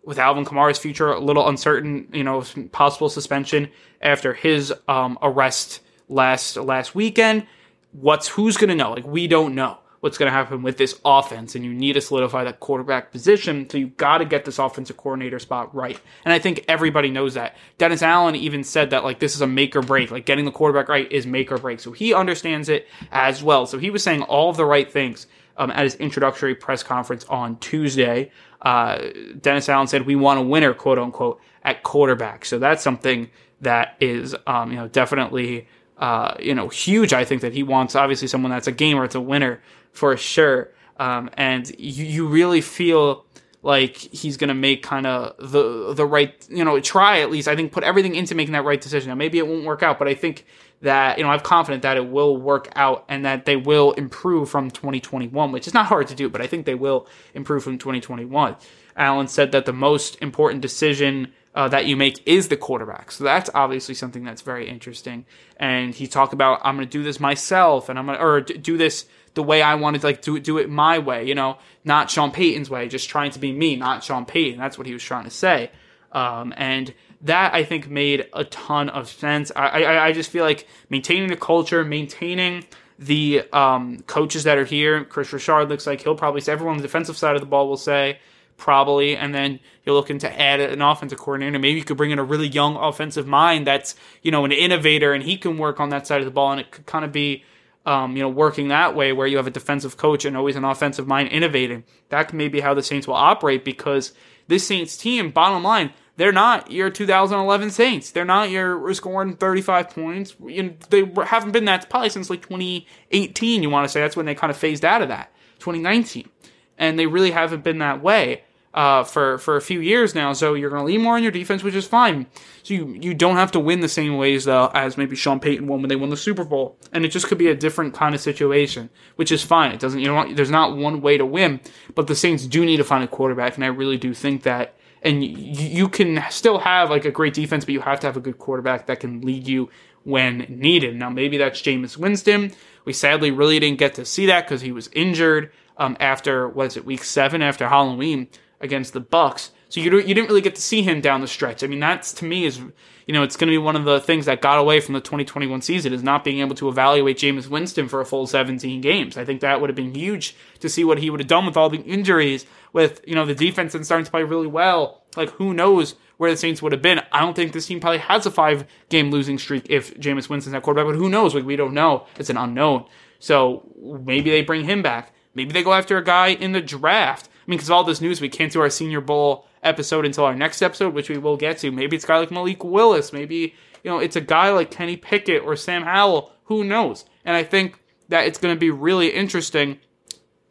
With 0.04 0.18
Alvin 0.18 0.46
Kamara's 0.46 0.80
future 0.80 1.12
a 1.12 1.20
little 1.20 1.48
uncertain, 1.48 2.08
you 2.12 2.24
know, 2.24 2.44
possible 2.72 3.08
suspension 3.08 3.70
after 4.02 4.34
his 4.34 4.74
um, 4.88 5.20
arrest 5.22 5.82
last 6.10 6.58
last 6.58 6.96
weekend. 6.96 7.46
What's 7.92 8.28
who's 8.28 8.58
going 8.58 8.70
to 8.70 8.76
know? 8.76 8.94
Like 8.94 9.06
we 9.06 9.28
don't 9.28 9.54
know 9.54 9.78
what's 10.02 10.18
going 10.18 10.30
to 10.30 10.34
happen 10.36 10.64
with 10.64 10.78
this 10.78 11.00
offense, 11.06 11.56
and 11.56 11.64
you 11.64 11.74
need 11.74 11.94
to 11.94 12.02
solidify 12.02 12.44
that 12.44 12.60
quarterback 12.60 13.12
position. 13.12 13.70
So 13.70 13.78
you've 13.78 13.98
got 13.98 14.18
to 14.18 14.26
get 14.26 14.46
this 14.46 14.60
offensive 14.60 14.98
coordinator 14.98 15.40
spot 15.40 15.74
right. 15.74 16.00
And 16.26 16.34
I 16.34 16.40
think 16.40 16.66
everybody 16.68 17.10
knows 17.10 17.36
that. 17.36 17.56
Dennis 17.78 18.02
Allen 18.02 18.36
even 18.36 18.64
said 18.64 18.90
that 18.90 19.04
like 19.04 19.20
this 19.20 19.36
is 19.36 19.42
a 19.42 19.48
make 19.48 19.76
or 19.76 19.82
break. 19.82 20.12
Like 20.12 20.26
getting 20.26 20.46
the 20.46 20.52
quarterback 20.52 20.90
right 20.90 21.10
is 21.12 21.26
make 21.26 21.52
or 21.52 21.58
break. 21.58 21.80
So 21.80 21.92
he 21.92 22.14
understands 22.14 22.68
it 22.68 22.88
as 23.12 23.44
well. 23.44 23.68
So 23.68 23.78
he 23.78 23.92
was 23.92 24.04
saying 24.04 24.24
all 24.24 24.50
of 24.50 24.58
the 24.58 24.66
right 24.66 24.92
things 24.92 25.28
um, 25.56 25.70
at 25.70 25.84
his 25.84 25.96
introductory 25.96 26.56
press 26.56 26.82
conference 26.82 27.24
on 27.26 27.58
Tuesday. 27.58 28.32
Uh, 28.62 29.10
Dennis 29.40 29.70
Allen 29.70 29.88
said, 29.88 30.08
"We 30.08 30.16
want 30.16 30.40
a 30.40 30.44
winner," 30.44 30.74
quote 30.74 30.98
unquote, 30.98 31.40
at 31.64 31.84
quarterback. 31.84 32.46
So 32.46 32.58
that's 32.58 32.82
something 32.82 33.30
that 33.62 33.98
is, 34.00 34.36
um, 34.48 34.72
you 34.72 34.78
know, 34.78 34.88
definitely. 34.88 35.68
Uh, 35.98 36.36
you 36.40 36.56
know, 36.56 36.68
huge. 36.68 37.14
I 37.14 37.24
think 37.26 37.44
that 37.44 37.54
he 37.54 37.62
wants 37.62 37.96
obviously 37.96 38.28
someone 38.28 38.50
that's 38.50 38.66
a 38.66 38.72
gamer, 38.72 39.06
it's 39.06 39.14
a 39.14 39.22
winner 39.22 39.62
for 39.92 40.16
sure. 40.18 40.72
Um, 40.98 41.30
and 41.34 41.70
you, 41.80 42.06
you 42.06 42.28
really 42.28 42.62
feel 42.62 43.26
like 43.64 43.96
he's 43.96 44.38
to 44.50 44.56
make 44.56 44.84
kind 44.84 45.06
of 45.06 45.36
the 45.40 45.94
the 45.94 46.06
right, 46.06 46.34
you 46.50 46.64
know, 46.64 46.80
try 46.80 47.20
at 47.20 47.30
least. 47.30 47.48
I 47.48 47.56
think 47.56 47.72
put 47.72 47.84
everything 47.84 48.16
into 48.16 48.36
making 48.36 48.54
that 48.54 48.66
right 48.66 48.82
decision. 48.82 49.10
Now 49.10 49.16
maybe 49.16 49.38
it 49.38 49.48
won't 49.48 49.66
work 49.66 49.84
out, 49.84 50.00
but 50.00 50.08
I 50.08 50.14
think 50.14 50.46
that 50.82 51.18
you 51.18 51.24
know 51.24 51.30
I'm 51.30 51.40
confident 51.40 51.84
that 51.84 51.98
it 51.98 52.08
will 52.08 52.38
work 52.38 52.72
out 52.76 53.06
and 53.08 53.26
that 53.26 53.46
they 53.46 53.56
will 53.56 53.92
improve 53.94 54.50
from 54.50 54.72
2021, 54.72 55.52
which 55.52 55.68
is 55.68 55.74
not 55.74 55.86
hard 55.86 56.08
to 56.08 56.16
do, 56.16 56.30
but 56.30 56.42
I 56.42 56.48
think 56.48 56.66
they 56.66 56.76
will 56.76 57.08
improve 57.34 57.64
from 57.64 57.78
2021. 57.78 58.56
Allen 58.96 59.28
said 59.28 59.52
that 59.52 59.66
the 59.66 59.74
most 59.74 60.18
important 60.22 60.62
decision 60.62 61.32
uh, 61.54 61.68
that 61.68 61.86
you 61.86 61.96
make 61.96 62.26
is 62.26 62.48
the 62.48 62.58
quarterback. 62.58 63.12
So 63.12 63.24
that's 63.24 63.50
obviously 63.54 63.96
something 63.96 64.24
that's 64.24 64.42
very 64.42 64.68
interesting. 64.68 65.26
And 65.58 65.94
he 65.94 66.08
talked 66.08 66.34
about 66.34 66.62
I'm 66.64 66.76
going 66.76 66.88
to 66.88 66.92
do 66.92 67.04
this 67.04 67.20
myself, 67.20 67.90
and 67.90 68.00
I'm 68.00 68.06
going 68.06 68.18
to 68.18 68.24
or 68.24 68.42
do 68.42 68.78
this 68.78 69.06
the 69.34 69.44
way 69.44 69.62
I 69.62 69.76
wanted 69.76 70.02
to 70.02 70.08
like 70.08 70.22
do 70.22 70.36
it 70.36 70.44
do 70.44 70.58
it 70.58 70.70
my 70.70 71.00
way, 71.00 71.26
you 71.26 71.36
know, 71.36 71.58
not 71.84 72.10
Sean 72.10 72.32
Payton's 72.32 72.70
way, 72.70 72.88
just 72.88 73.10
trying 73.10 73.32
to 73.32 73.40
be 73.40 73.52
me, 73.52 73.76
not 73.76 74.04
Sean 74.04 74.26
Payton. 74.26 74.60
That's 74.60 74.78
what 74.78 74.88
he 74.88 74.94
was 74.94 75.04
trying 75.04 75.26
to 75.26 75.30
say. 75.30 75.72
Um, 76.12 76.54
and 76.58 76.94
that 77.22 77.54
I 77.54 77.64
think 77.64 77.90
made 77.90 78.28
a 78.34 78.44
ton 78.46 78.90
of 78.90 79.08
sense. 79.10 79.52
I, 79.56 79.84
I, 79.84 80.06
I 80.08 80.12
just 80.12 80.30
feel 80.30 80.44
like 80.44 80.68
maintaining 80.90 81.30
the 81.30 81.38
culture, 81.38 81.86
maintaining 81.86 82.66
the 83.00 83.44
um, 83.54 84.00
coaches 84.08 84.44
that 84.44 84.58
are 84.58 84.66
here. 84.66 85.04
Chris 85.06 85.32
Richard 85.32 85.70
looks 85.70 85.88
like 85.88 86.02
he'll 86.02 86.16
probably 86.16 86.42
say 86.42 86.52
everyone 86.52 86.76
on 86.76 86.78
the 86.78 86.88
defensive 86.88 87.18
side 87.18 87.36
of 87.36 87.42
the 87.42 87.48
ball 87.48 87.68
will 87.68 87.78
say 87.78 88.20
probably, 88.58 89.18
and 89.18 89.34
then 89.34 89.60
you're 89.84 89.96
looking 89.96 90.20
to 90.20 90.40
add 90.40 90.60
an 90.60 90.84
offensive 90.84 91.18
coordinator. 91.18 91.58
Maybe 91.58 91.80
you 91.80 91.84
could 91.84 91.98
bring 91.98 92.12
in 92.12 92.20
a 92.20 92.24
really 92.24 92.48
young 92.48 92.76
offensive 92.76 93.26
mind 93.26 93.66
that's 93.66 93.96
you 94.22 94.32
know 94.32 94.46
an 94.46 94.52
innovator, 94.52 95.14
and 95.14 95.24
he 95.24 95.36
can 95.36 95.58
work 95.58 95.80
on 95.80 95.90
that 95.90 96.06
side 96.06 96.22
of 96.22 96.26
the 96.26 96.32
ball, 96.32 96.52
and 96.52 96.62
it 96.62 96.72
could 96.72 96.86
kind 96.86 97.04
of 97.04 97.12
be 97.12 97.44
um, 97.86 98.16
you 98.16 98.22
know, 98.22 98.30
working 98.30 98.68
that 98.68 98.96
way 98.96 99.12
where 99.12 99.28
you 99.28 99.38
have 99.38 99.48
a 99.48 99.52
defensive 99.52 99.98
coach 99.98 100.26
and 100.26 100.38
always 100.38 100.56
an 100.56 100.64
offensive 100.64 101.08
mind 101.08 101.30
innovating. 101.30 101.84
That 102.10 102.34
may 102.34 102.48
be 102.48 102.60
how 102.60 102.74
the 102.74 102.84
Saints 102.84 103.08
will 103.08 103.16
operate 103.16 103.66
because 103.66 104.14
this 104.48 104.68
Saints 104.68 104.98
team, 104.98 105.32
bottom 105.32 105.64
line, 105.64 105.92
they're 106.18 106.32
not 106.32 106.72
your 106.72 106.90
2011 106.90 107.72
Saints. 107.72 108.12
They're 108.12 108.26
not 108.26 108.50
your 108.52 108.94
scoring 108.94 109.36
35 109.36 109.90
points. 109.90 110.36
You 110.46 110.64
know, 110.64 110.74
they 110.90 111.12
haven't 111.26 111.52
been 111.52 111.66
that 111.66 111.90
probably 111.90 112.10
since 112.10 112.30
like 112.30 112.44
2018. 112.44 113.64
You 113.64 113.70
want 113.70 113.86
to 113.86 113.90
say 113.90 114.02
that's 114.02 114.16
when 114.16 114.26
they 114.26 114.36
kind 114.36 114.52
of 114.52 114.58
phased 114.58 114.86
out 114.86 115.02
of 115.02 115.08
that 115.08 115.34
2019, 115.60 116.30
and 116.78 117.00
they 117.00 117.08
really 117.08 117.32
haven't 117.32 117.64
been 117.64 117.80
that 117.80 118.04
way 118.04 118.44
uh, 118.74 119.04
for 119.04 119.38
for 119.38 119.58
a 119.58 119.62
few 119.62 119.82
years 119.82 120.16
now. 120.16 120.34
So 120.34 120.54
you're 120.54 120.70
going 120.70 120.82
to 120.82 120.86
lean 120.86 121.02
more 121.02 121.16
on 121.16 121.24
your 121.24 121.32
defense, 121.32 121.64
which 121.64 121.76
is 121.76 121.88
fine. 121.88 122.28
So 122.64 122.74
you 122.74 122.88
you 123.00 123.14
don't 123.14 123.36
have 123.36 123.52
to 123.52 123.60
win 123.60 123.82
the 123.82 123.90
same 123.90 124.18
ways 124.18 124.46
though 124.46 124.72
as 124.74 124.98
maybe 124.98 125.16
Sean 125.16 125.40
Payton 125.40 125.68
won 125.68 125.82
when 125.82 125.90
they 125.90 125.96
won 125.96 126.10
the 126.10 126.18
Super 126.18 126.44
Bowl, 126.44 126.78
and 126.92 127.04
it 127.06 127.10
just 127.10 127.28
could 127.28 127.38
be 127.38 127.48
a 127.48 127.56
different 127.56 127.94
kind 127.94 128.16
of 128.16 128.22
situation, 128.22 128.90
which 129.16 129.32
is 129.32 129.44
fine. 129.44 129.72
It 129.72 129.80
doesn't 129.80 130.00
you 130.00 130.08
know 130.08 130.34
there's 130.34 130.52
not 130.52 130.78
one 130.78 131.02
way 131.02 131.18
to 131.18 131.26
win, 131.26 131.60
but 131.96 132.08
the 132.08 132.16
Saints 132.16 132.46
do 132.46 132.66
need 132.66 132.78
to 132.78 132.84
find 132.84 133.04
a 133.04 133.08
quarterback, 133.08 133.56
and 133.56 133.64
I 133.64 133.68
really 133.68 133.98
do 133.98 134.14
think 134.14 134.44
that. 134.44 134.76
And 135.04 135.24
you, 135.24 135.32
you 135.32 135.90
can 135.90 136.24
still 136.30 136.60
have 136.60 136.92
like 136.92 137.06
a 137.06 137.12
great 137.12 137.34
defense, 137.34 137.66
but 137.66 137.74
you 137.74 137.82
have 137.82 138.00
to 138.02 138.08
have 138.08 138.18
a 138.18 138.20
good 138.20 138.38
quarterback 138.38 138.86
that 138.86 139.00
can 139.00 139.22
lead 139.22 139.48
you 139.48 139.68
when 140.04 140.46
needed. 140.48 140.96
Now 140.96 141.10
maybe 141.10 141.38
that's 141.38 141.60
Jameis 141.60 141.98
Winston. 141.98 142.52
We 142.86 142.94
sadly 142.94 143.32
really 143.32 143.60
didn't 143.60 143.80
get 143.80 143.96
to 143.96 144.06
see 144.06 144.28
that 144.28 144.46
because 144.46 144.62
he 144.62 144.72
was 144.72 144.92
injured 144.94 145.52
um, 145.78 145.98
after 146.00 146.48
what 146.48 146.68
is 146.68 146.78
it 146.78 146.86
week 146.86 147.04
seven 147.04 147.42
after 147.42 147.68
Halloween 147.68 148.28
against 148.62 148.94
the 148.94 149.00
Bucks. 149.00 149.52
So 149.70 149.80
you 149.80 149.98
you 150.00 150.14
didn't 150.14 150.28
really 150.28 150.42
get 150.42 150.56
to 150.56 150.62
see 150.62 150.82
him 150.82 151.00
down 151.00 151.22
the 151.22 151.28
stretch. 151.28 151.64
I 151.64 151.68
mean, 151.68 151.80
that's 151.80 152.12
to 152.14 152.26
me 152.26 152.46
is 152.46 152.60
you 153.08 153.14
know 153.14 153.24
it's 153.24 153.38
going 153.38 153.48
to 153.48 153.54
be 153.54 153.58
one 153.58 153.76
of 153.76 153.86
the 153.86 154.02
things 154.02 154.26
that 154.26 154.42
got 154.42 154.60
away 154.60 154.82
from 154.82 154.94
the 154.94 155.00
2021 155.00 155.62
season 155.62 155.94
is 155.94 156.04
not 156.04 156.24
being 156.24 156.40
able 156.40 156.56
to 156.56 156.68
evaluate 156.68 157.18
Jameis 157.18 157.48
Winston 157.48 157.88
for 157.88 158.02
a 158.02 158.06
full 158.06 158.28
17 158.28 158.82
games. 158.82 159.18
I 159.18 159.24
think 159.24 159.42
that 159.42 159.62
would 159.62 159.70
have 159.70 159.76
been 159.76 159.96
huge 159.96 160.36
to 160.60 160.68
see 160.68 160.84
what 160.84 161.00
he 161.00 161.10
would 161.10 161.22
have 161.22 161.28
done 161.28 161.46
with 161.46 161.56
all 161.56 161.70
the 161.70 161.82
injuries, 161.84 162.46
with 162.74 163.02
you 163.08 163.16
know 163.16 163.26
the 163.26 163.36
defense 163.36 163.74
and 163.74 163.86
starting 163.86 164.06
to 164.06 164.12
play 164.12 164.24
really 164.24 164.48
well. 164.48 165.04
Like 165.16 165.30
who 165.32 165.54
knows 165.54 165.96
where 166.18 166.32
the 166.32 166.38
Saints 166.38 166.62
would 166.62 166.74
have 166.74 166.82
been? 166.82 167.02
I 167.12 167.22
don't 167.22 167.36
think 167.36 167.54
this 167.54 167.66
team 167.66 167.80
probably 167.80 168.00
has 168.00 168.26
a 168.26 168.32
five 168.32 168.66
game 168.90 169.10
losing 169.10 169.40
streak 169.40 169.68
if 169.70 169.94
Jameis 169.96 170.30
Winston's 170.30 170.54
at 170.54 170.64
quarterback, 170.64 170.92
but 170.92 171.00
who 171.00 171.10
knows? 171.10 171.34
Like 171.34 171.46
we 171.46 171.56
don't 171.56 171.74
know. 171.74 172.08
It's 172.20 172.30
an 172.30 172.38
unknown. 172.38 172.86
So 173.20 173.72
maybe 174.04 174.32
they 174.32 174.42
bring 174.42 174.66
him 174.66 174.82
back. 174.82 175.14
Maybe 175.34 175.54
they 175.54 175.64
go 175.64 175.74
after 175.74 175.98
a 175.98 176.04
guy 176.04 176.28
in 176.28 176.52
the 176.52 176.62
draft. 176.62 177.30
I 177.42 177.50
mean, 177.50 177.58
because 177.58 177.70
of 177.70 177.74
all 177.74 177.84
this 177.84 178.02
news, 178.02 178.22
we 178.22 178.30
can't 178.30 178.52
do 178.52 178.62
our 178.62 178.70
Senior 178.70 179.02
Bowl 179.02 179.48
episode 179.64 180.06
until 180.06 180.26
our 180.26 180.36
next 180.36 180.62
episode, 180.62 180.94
which 180.94 181.10
we 181.10 181.18
will 181.18 181.38
get 181.38 181.58
to. 181.60 181.72
Maybe 181.72 181.96
it's 181.96 182.06
a 182.06 182.08
guy 182.08 182.20
like 182.20 182.32
Malik 182.32 182.64
Willis. 182.64 183.12
Maybe, 183.12 183.56
you 183.84 183.92
know, 183.92 184.00
it's 184.00 184.16
a 184.16 184.22
guy 184.22 184.52
like 184.52 184.72
Kenny 184.72 184.98
Pickett 184.98 185.44
or 185.44 185.56
Sam 185.56 185.84
Howell. 185.84 186.32
Who 186.46 186.64
knows? 186.64 187.06
And 187.26 187.36
I 187.36 187.44
think 187.44 187.80
that 188.10 188.28
it's 188.28 188.38
going 188.38 188.54
to 188.54 188.60
be 188.60 188.70
really 188.70 189.10
interesting 189.10 189.80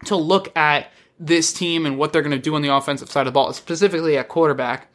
to 0.06 0.16
look 0.16 0.54
at 0.56 0.90
this 1.18 1.52
team 1.52 1.84
and 1.86 1.98
what 1.98 2.12
they're 2.12 2.22
going 2.22 2.30
to 2.30 2.38
do 2.38 2.54
on 2.54 2.62
the 2.62 2.74
offensive 2.74 3.10
side 3.10 3.26
of 3.26 3.26
the 3.26 3.32
ball, 3.32 3.52
specifically 3.52 4.16
at 4.16 4.28
quarterback. 4.28 4.88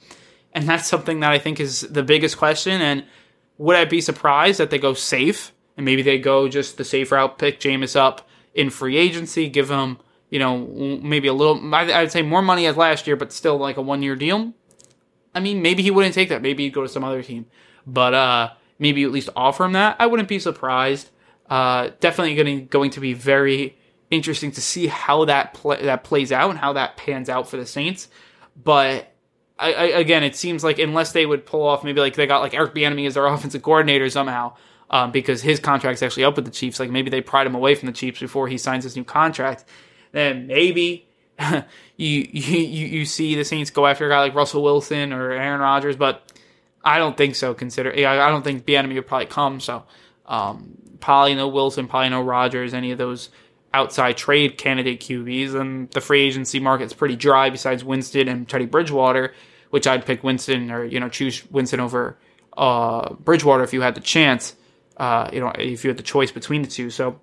And 0.53 0.67
that's 0.67 0.87
something 0.87 1.19
that 1.19 1.31
I 1.31 1.37
think 1.37 1.59
is 1.59 1.81
the 1.81 2.03
biggest 2.03 2.37
question. 2.37 2.81
And 2.81 3.05
would 3.57 3.75
I 3.75 3.85
be 3.85 4.01
surprised 4.01 4.59
that 4.59 4.69
they 4.69 4.79
go 4.79 4.93
safe 4.93 5.53
and 5.77 5.85
maybe 5.85 6.01
they 6.01 6.17
go 6.17 6.47
just 6.47 6.77
the 6.77 6.83
safe 6.83 7.11
route, 7.11 7.37
pick 7.37 7.59
Jameis 7.59 7.95
up 7.95 8.27
in 8.53 8.69
free 8.69 8.97
agency, 8.97 9.49
give 9.49 9.69
him 9.69 9.99
you 10.29 10.39
know, 10.39 10.57
maybe 10.57 11.27
a 11.27 11.33
little, 11.33 11.73
I'd 11.73 12.11
say 12.11 12.21
more 12.21 12.41
money 12.41 12.65
as 12.65 12.77
last 12.77 13.07
year, 13.07 13.15
but 13.15 13.31
still 13.31 13.57
like 13.57 13.77
a 13.77 13.81
one 13.81 14.01
year 14.01 14.15
deal. 14.15 14.53
I 15.33 15.39
mean, 15.39 15.61
maybe 15.61 15.83
he 15.83 15.91
wouldn't 15.91 16.15
take 16.15 16.29
that. 16.29 16.41
Maybe 16.41 16.63
he'd 16.63 16.73
go 16.73 16.81
to 16.81 16.89
some 16.89 17.03
other 17.03 17.21
team. 17.21 17.45
But 17.85 18.13
uh, 18.13 18.49
maybe 18.79 19.03
at 19.03 19.11
least 19.11 19.29
offer 19.35 19.65
him 19.65 19.73
that. 19.73 19.97
I 19.99 20.07
wouldn't 20.07 20.29
be 20.29 20.39
surprised. 20.39 21.09
Uh, 21.49 21.91
definitely 21.99 22.35
going, 22.35 22.67
going 22.67 22.91
to 22.91 22.99
be 22.99 23.13
very 23.13 23.77
interesting 24.11 24.51
to 24.51 24.61
see 24.61 24.87
how 24.87 25.25
that 25.25 25.57
that 25.81 26.03
plays 26.03 26.31
out 26.31 26.49
and 26.49 26.59
how 26.59 26.73
that 26.73 26.97
pans 26.97 27.29
out 27.29 27.49
for 27.49 27.57
the 27.57 27.65
Saints. 27.65 28.07
But 28.61 29.13
I, 29.59 29.73
I, 29.73 29.83
again, 29.99 30.23
it 30.23 30.35
seems 30.35 30.63
like 30.63 30.79
unless 30.79 31.11
they 31.11 31.25
would 31.25 31.45
pull 31.45 31.63
off 31.63 31.83
maybe 31.83 32.01
like 32.01 32.15
they 32.15 32.27
got 32.27 32.41
like 32.41 32.53
Eric 32.53 32.73
Bieniemy 32.73 33.07
as 33.07 33.13
their 33.13 33.25
offensive 33.33 33.61
coordinator 33.61 34.09
somehow, 34.09 34.55
um, 34.89 35.11
because 35.11 35.41
his 35.41 35.59
contract's 35.59 36.03
actually 36.03 36.23
up 36.23 36.35
with 36.35 36.45
the 36.45 36.51
Chiefs. 36.51 36.79
Like 36.79 36.89
maybe 36.89 37.09
they 37.09 37.21
pried 37.21 37.47
him 37.47 37.55
away 37.55 37.75
from 37.75 37.87
the 37.87 37.93
Chiefs 37.93 38.19
before 38.19 38.47
he 38.47 38.57
signs 38.57 38.83
his 38.83 38.95
new 38.95 39.03
contract. 39.03 39.65
Then 40.15 40.47
maybe 40.47 41.05
you, 41.97 42.27
you 42.31 42.57
you 42.87 43.05
see 43.05 43.35
the 43.35 43.43
Saints 43.43 43.69
go 43.69 43.85
after 43.85 44.05
a 44.05 44.09
guy 44.09 44.21
like 44.21 44.33
Russell 44.33 44.63
Wilson 44.63 45.11
or 45.11 45.31
Aaron 45.31 45.59
Rodgers, 45.59 45.97
but 45.97 46.31
I 46.85 46.99
don't 46.99 47.17
think 47.17 47.35
so. 47.35 47.53
Consider 47.53 47.91
I 47.91 48.29
don't 48.29 48.41
think 48.41 48.65
Bieniemy 48.65 48.95
would 48.95 49.07
probably 49.07 49.25
come. 49.25 49.59
So 49.59 49.83
um, 50.25 50.77
probably 51.01 51.35
no 51.35 51.49
Wilson, 51.49 51.89
probably 51.89 52.11
no 52.11 52.21
Rodgers, 52.21 52.73
any 52.73 52.91
of 52.91 52.97
those 52.97 53.27
outside 53.73 54.15
trade 54.15 54.57
candidate 54.57 55.01
QBs. 55.01 55.53
And 55.53 55.91
the 55.91 55.99
free 55.99 56.21
agency 56.21 56.61
market's 56.61 56.93
pretty 56.93 57.17
dry 57.17 57.49
besides 57.49 57.83
Winston 57.83 58.29
and 58.29 58.47
Teddy 58.47 58.67
Bridgewater, 58.67 59.33
which 59.69 59.85
I'd 59.85 60.05
pick 60.05 60.23
Winston 60.23 60.71
or 60.71 60.85
you 60.85 61.01
know 61.01 61.09
choose 61.09 61.45
Winston 61.51 61.81
over 61.81 62.17
uh, 62.55 63.15
Bridgewater 63.15 63.65
if 63.65 63.73
you 63.73 63.81
had 63.81 63.95
the 63.95 64.01
chance. 64.01 64.55
Uh, 64.95 65.29
you 65.33 65.41
know 65.41 65.51
if 65.59 65.83
you 65.83 65.89
had 65.89 65.97
the 65.97 66.03
choice 66.03 66.31
between 66.31 66.61
the 66.61 66.69
two. 66.69 66.89
So 66.89 67.19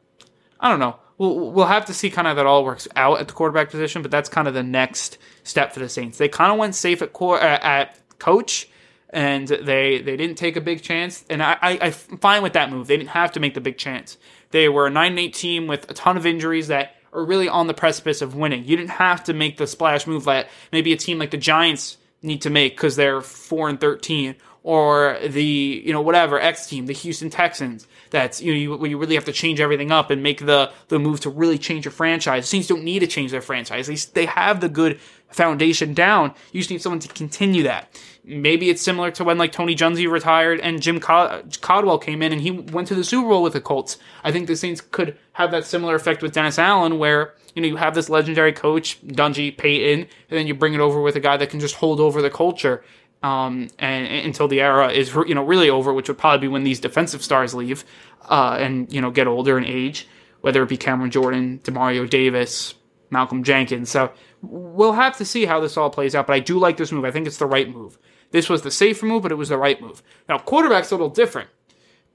I 0.61 0.69
don't 0.69 0.79
know. 0.79 0.97
We'll, 1.23 1.53
we'll 1.53 1.67
have 1.67 1.85
to 1.85 1.95
see 1.95 2.11
kind 2.11 2.27
of 2.27 2.35
that 2.35 2.47
all 2.47 2.65
works 2.65 2.89
out 2.97 3.21
at 3.21 3.29
the 3.29 3.33
quarterback 3.33 3.71
position, 3.71 4.03
but 4.03 4.11
that's 4.11 4.29
kind 4.29 4.49
of 4.49 4.55
the 4.55 4.65
next 4.65 5.19
step 5.45 5.73
for 5.73 5.79
the 5.79 5.89
Saints. 5.89 6.19
They 6.19 6.29
kind 6.29 6.51
of 6.51 6.59
went 6.59 6.75
safe 6.75 7.01
at 7.01 7.13
core, 7.13 7.41
uh, 7.41 7.61
at 7.63 7.97
coach 8.19 8.69
and 9.11 9.47
they 9.47 10.03
they 10.03 10.17
didn't 10.17 10.35
take 10.35 10.57
a 10.57 10.61
big 10.61 10.83
chance. 10.83 11.25
And 11.31 11.41
I, 11.41 11.57
I, 11.63 11.79
I'm 11.81 11.93
fine 11.93 12.43
with 12.43 12.55
that 12.55 12.71
move. 12.71 12.89
They 12.89 12.97
didn't 12.97 13.11
have 13.11 13.31
to 13.33 13.41
make 13.41 13.55
the 13.55 13.61
big 13.61 13.79
chance. 13.79 14.19
They 14.51 14.69
were 14.69 14.89
a 14.89 14.91
9 14.91 15.17
8 15.17 15.33
team 15.33 15.69
with 15.69 15.89
a 15.89 15.95
ton 15.95 16.17
of 16.17 16.27
injuries 16.27 16.67
that 16.67 16.97
are 17.13 17.25
really 17.25 17.49
on 17.49 17.69
the 17.69 17.75
precipice 17.75 18.21
of 18.21 18.35
winning. 18.35 18.65
You 18.65 18.77
didn't 18.77 18.91
have 18.91 19.23
to 19.25 19.33
make 19.33 19.59
the 19.59 19.69
splash 19.69 20.09
move 20.09 20.25
that 20.25 20.49
maybe 20.73 20.93
a 20.93 20.97
team 20.97 21.21
like 21.21 21.31
the 21.31 21.37
Giants 21.37 21.99
need 22.23 22.43
to 22.43 22.51
make 22.51 22.75
because 22.75 22.97
they're 22.97 23.21
4 23.21 23.69
and 23.69 23.81
13 23.81 24.35
or 24.65 25.19
the 25.27 25.83
you 25.85 25.93
know 25.93 26.01
whatever 26.01 26.39
X 26.41 26.67
team, 26.67 26.87
the 26.87 26.93
Houston 26.93 27.31
Texans. 27.31 27.87
That's 28.11 28.41
you 28.41 28.53
know 28.53 28.59
you, 28.59 28.87
you 28.87 28.99
really 28.99 29.15
have 29.15 29.25
to 29.25 29.33
change 29.33 29.61
everything 29.61 29.91
up 29.91 30.11
and 30.11 30.23
make 30.23 30.45
the 30.45 30.73
the 30.89 30.99
move 30.99 31.21
to 31.21 31.31
really 31.31 31.59
change 31.59 31.85
your 31.85 31.93
franchise. 31.93 32.49
Teams 32.49 32.67
don't 32.67 32.85
need 32.85 33.01
to 33.01 33.07
change 33.07 33.31
their 33.31 33.43
franchise. 33.43 33.87
They 33.87 33.97
they 34.21 34.27
have 34.27 34.61
the 34.61 34.69
good 34.69 35.01
foundation 35.31 35.95
down. 35.95 36.35
You 36.53 36.61
just 36.61 36.71
need 36.71 36.83
someone 36.83 37.01
to 37.01 37.09
continue 37.09 37.63
that. 37.65 38.01
Maybe 38.25 38.71
it's 38.71 38.83
similar 38.83 39.11
to 39.13 39.25
when 39.25 39.39
like 39.39 39.51
Tony 39.51 39.75
Dungy 39.75 40.11
retired 40.11 40.61
and 40.61 40.81
Jim 40.81 41.01
Cod- 41.01 41.59
Caldwell 41.61 41.99
came 41.99 42.23
in 42.23 42.33
and 42.33 42.41
he 42.41 42.51
went 42.51 42.87
to 42.89 42.95
the 42.95 43.03
Super 43.03 43.29
Bowl 43.29 43.43
with 43.43 43.55
the 43.55 43.61
Colts. 43.61 43.97
I 44.23 44.31
think 44.31 44.47
the 44.47 44.57
Saints 44.57 44.81
could 44.81 45.19
have 45.33 45.51
that 45.51 45.65
similar 45.65 45.95
effect 45.95 46.23
with 46.23 46.33
Dennis 46.33 46.59
Allen, 46.59 46.99
where 46.99 47.35
you 47.55 47.63
know 47.63 47.69
you 47.69 47.77
have 47.77 47.95
this 47.95 48.09
legendary 48.09 48.53
coach 48.53 49.05
Dungy, 49.07 49.57
Payton, 49.57 50.01
and 50.01 50.39
then 50.39 50.47
you 50.47 50.55
bring 50.55 50.75
it 50.75 50.81
over 50.81 51.01
with 51.01 51.17
a 51.17 51.21
guy 51.21 51.37
that 51.37 51.51
can 51.51 51.61
just 51.61 51.77
hold 51.77 51.99
over 51.99 52.23
the 52.23 52.31
culture. 52.31 52.85
Um, 53.23 53.69
and, 53.79 54.07
and, 54.07 54.27
until 54.27 54.49
the 54.49 54.61
era 54.61 54.91
is 54.91 55.15
you 55.15 55.35
know 55.35 55.45
really 55.45 55.71
over, 55.71 55.93
which 55.93 56.09
would 56.09 56.19
probably 56.19 56.47
be 56.47 56.49
when 56.49 56.65
these 56.65 56.81
defensive 56.81 57.23
stars 57.23 57.55
leave, 57.55 57.85
uh, 58.29 58.57
and 58.59 58.93
you 58.93 59.01
know 59.01 59.11
get 59.11 59.29
older 59.29 59.57
in 59.57 59.65
age, 59.65 60.09
whether 60.41 60.63
it 60.63 60.69
be 60.69 60.77
Cameron 60.77 61.11
Jordan, 61.11 61.61
Demario 61.63 62.09
Davis, 62.09 62.75
Malcolm 63.11 63.45
Jenkins. 63.45 63.91
So 63.91 64.13
we'll 64.41 64.93
have 64.93 65.17
to 65.19 65.25
see 65.25 65.45
how 65.45 65.61
this 65.61 65.77
all 65.77 65.91
plays 65.91 66.15
out. 66.15 66.27
But 66.27 66.35
I 66.35 66.41
do 66.41 66.59
like 66.59 66.79
this 66.79 66.91
move. 66.91 67.05
I 67.05 67.13
think 67.13 67.27
it's 67.29 67.37
the 67.37 67.47
right 67.47 67.71
move. 67.71 67.99
This 68.33 68.49
was 68.49 68.63
the 68.63 68.71
safer 68.71 69.07
move, 69.07 69.23
but 69.23 69.31
it 69.31 69.37
was 69.37 69.51
the 69.51 69.59
right 69.59 69.81
move. 69.81 70.03
Now, 70.29 70.39
quarterback's 70.39 70.91
a 70.91 70.95
little 70.95 71.11
different 71.11 71.49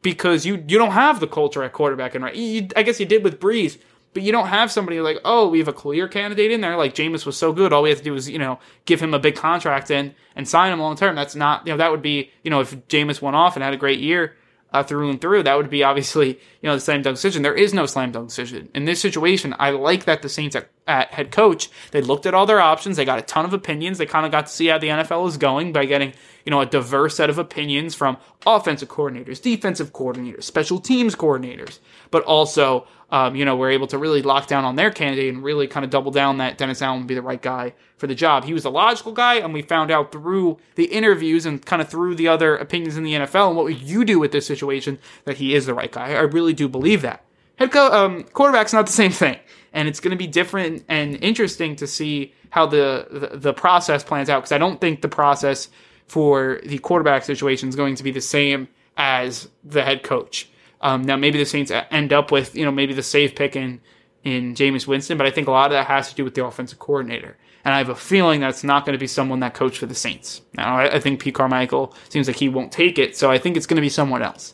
because 0.01 0.45
you 0.45 0.63
you 0.67 0.77
don't 0.77 0.91
have 0.91 1.19
the 1.19 1.27
culture 1.27 1.63
at 1.63 1.73
quarterback, 1.73 2.15
and 2.15 2.23
right. 2.23 2.35
You, 2.35 2.67
I 2.75 2.83
guess 2.83 2.99
you 2.99 3.05
did 3.05 3.23
with 3.23 3.39
Brees, 3.39 3.79
but 4.17 4.23
you 4.23 4.31
don't 4.31 4.47
have 4.47 4.71
somebody 4.71 4.99
like, 4.99 5.19
oh, 5.23 5.47
we 5.47 5.59
have 5.59 5.67
a 5.67 5.73
clear 5.73 6.07
candidate 6.07 6.49
in 6.49 6.59
there. 6.59 6.75
Like 6.75 6.95
Jameis 6.95 7.23
was 7.23 7.37
so 7.37 7.53
good, 7.53 7.71
all 7.71 7.83
we 7.83 7.89
have 7.89 7.99
to 7.99 8.03
do 8.03 8.15
is 8.15 8.27
you 8.27 8.39
know 8.39 8.57
give 8.85 8.99
him 8.99 9.13
a 9.13 9.19
big 9.19 9.35
contract 9.35 9.91
and 9.91 10.15
and 10.35 10.47
sign 10.47 10.73
him 10.73 10.79
long 10.79 10.95
term. 10.95 11.15
That's 11.15 11.35
not 11.35 11.67
you 11.67 11.73
know 11.73 11.77
that 11.77 11.91
would 11.91 12.01
be 12.01 12.31
you 12.41 12.49
know 12.49 12.59
if 12.59 12.75
Jameis 12.87 13.21
went 13.21 13.35
off 13.35 13.55
and 13.55 13.61
had 13.61 13.75
a 13.75 13.77
great 13.77 13.99
year 13.99 14.35
uh, 14.73 14.81
through 14.81 15.11
and 15.11 15.21
through, 15.21 15.43
that 15.43 15.55
would 15.55 15.69
be 15.69 15.83
obviously 15.83 16.29
you 16.29 16.63
know 16.63 16.73
the 16.73 16.81
slam 16.81 17.03
dunk 17.03 17.17
decision. 17.17 17.43
There 17.43 17.53
is 17.53 17.75
no 17.75 17.85
slam 17.85 18.11
dunk 18.11 18.29
decision 18.29 18.69
in 18.73 18.85
this 18.85 18.99
situation. 18.99 19.53
I 19.59 19.69
like 19.69 20.05
that 20.05 20.23
the 20.23 20.29
Saints 20.29 20.55
at, 20.55 20.67
at 20.87 21.13
head 21.13 21.31
coach 21.31 21.69
they 21.91 22.01
looked 22.01 22.25
at 22.25 22.33
all 22.33 22.45
their 22.45 22.59
options. 22.61 22.97
They 22.97 23.05
got 23.05 23.19
a 23.19 23.23
ton 23.23 23.45
of 23.45 23.53
opinions. 23.53 23.97
They 23.97 24.05
kind 24.05 24.25
of 24.25 24.31
got 24.31 24.47
to 24.47 24.51
see 24.51 24.67
how 24.67 24.77
the 24.77 24.87
NFL 24.87 25.27
is 25.27 25.37
going 25.37 25.73
by 25.73 25.85
getting 25.85 26.13
you 26.45 26.51
know 26.51 26.61
a 26.61 26.65
diverse 26.65 27.17
set 27.17 27.29
of 27.29 27.37
opinions 27.37 27.95
from 27.95 28.17
offensive 28.45 28.89
coordinators, 28.89 29.41
defensive 29.41 29.93
coordinators, 29.93 30.43
special 30.43 30.79
teams 30.79 31.15
coordinators, 31.15 31.79
but 32.11 32.23
also 32.23 32.87
um, 33.09 33.35
you 33.35 33.45
know, 33.45 33.55
were 33.55 33.69
able 33.69 33.87
to 33.87 33.97
really 33.97 34.21
lock 34.21 34.47
down 34.47 34.65
on 34.65 34.75
their 34.75 34.91
candidate 34.91 35.33
and 35.33 35.43
really 35.43 35.67
kind 35.67 35.85
of 35.85 35.89
double 35.89 36.11
down 36.11 36.37
that 36.37 36.57
Dennis 36.57 36.81
Allen 36.81 36.99
would 36.99 37.07
be 37.07 37.15
the 37.15 37.21
right 37.21 37.41
guy 37.41 37.73
for 37.97 38.07
the 38.07 38.15
job. 38.15 38.43
He 38.43 38.53
was 38.53 38.65
a 38.65 38.69
logical 38.69 39.13
guy, 39.13 39.35
and 39.35 39.53
we 39.53 39.61
found 39.61 39.91
out 39.91 40.11
through 40.11 40.57
the 40.75 40.85
interviews 40.85 41.45
and 41.45 41.65
kind 41.65 41.81
of 41.81 41.87
through 41.87 42.15
the 42.15 42.27
other 42.27 42.57
opinions 42.57 42.97
in 42.97 43.03
the 43.03 43.13
NFL 43.13 43.47
and 43.47 43.55
what 43.55 43.65
would 43.65 43.81
you 43.81 44.03
do 44.03 44.19
with 44.19 44.31
this 44.31 44.45
situation 44.45 44.99
that 45.23 45.37
he 45.37 45.55
is 45.55 45.65
the 45.65 45.73
right 45.73 45.91
guy. 45.91 46.13
I 46.13 46.21
really 46.21 46.53
do 46.53 46.67
believe 46.67 47.01
that. 47.01 47.23
Head 47.57 47.71
co- 47.71 47.91
um, 47.91 48.23
quarterback's 48.23 48.73
not 48.73 48.85
the 48.85 48.91
same 48.91 49.11
thing, 49.11 49.37
and 49.73 49.87
it's 49.87 49.99
going 49.99 50.11
to 50.11 50.17
be 50.17 50.27
different 50.27 50.85
and 50.87 51.15
interesting 51.23 51.75
to 51.77 51.87
see 51.87 52.33
how 52.51 52.65
the, 52.65 53.07
the, 53.11 53.37
the 53.37 53.53
process 53.53 54.03
plans 54.03 54.29
out 54.29 54.39
because 54.39 54.51
I 54.51 54.57
don't 54.57 54.79
think 54.79 55.01
the 55.01 55.09
process 55.09 55.69
for 56.07 56.61
the 56.63 56.77
quarterback 56.77 57.23
situation 57.23 57.67
is 57.69 57.75
going 57.75 57.95
to 57.95 58.03
be 58.03 58.11
the 58.11 58.21
same 58.21 58.67
as 58.95 59.49
the 59.63 59.83
head 59.83 60.03
coach. 60.03 60.49
Um, 60.81 61.01
now 61.01 61.15
maybe 61.15 61.37
the 61.37 61.45
Saints 61.45 61.71
end 61.91 62.13
up 62.13 62.31
with 62.31 62.55
you 62.55 62.63
know 62.63 62.71
maybe 62.71 62.93
the 62.93 63.03
safe 63.03 63.35
pick 63.35 63.55
in 63.55 63.81
in 64.23 64.55
Jameis 64.55 64.87
Winston, 64.87 65.17
but 65.17 65.25
I 65.25 65.31
think 65.31 65.47
a 65.47 65.51
lot 65.51 65.67
of 65.67 65.71
that 65.71 65.87
has 65.87 66.09
to 66.09 66.15
do 66.15 66.23
with 66.23 66.35
the 66.35 66.45
offensive 66.45 66.79
coordinator. 66.79 67.37
And 67.63 67.73
I 67.73 67.79
have 67.79 67.89
a 67.89 67.95
feeling 67.95 68.41
that 68.41 68.49
it's 68.49 68.63
not 68.63 68.85
going 68.85 68.93
to 68.93 68.99
be 68.99 69.07
someone 69.07 69.39
that 69.41 69.53
coached 69.53 69.79
for 69.79 69.87
the 69.87 69.95
Saints. 69.95 70.41
Now 70.53 70.77
I, 70.77 70.95
I 70.95 70.99
think 70.99 71.19
Pete 71.19 71.35
Carmichael 71.35 71.93
seems 72.09 72.27
like 72.27 72.37
he 72.37 72.49
won't 72.49 72.71
take 72.71 72.99
it, 72.99 73.17
so 73.17 73.31
I 73.31 73.39
think 73.39 73.57
it's 73.57 73.65
going 73.65 73.77
to 73.77 73.81
be 73.81 73.89
someone 73.89 74.21
else. 74.21 74.53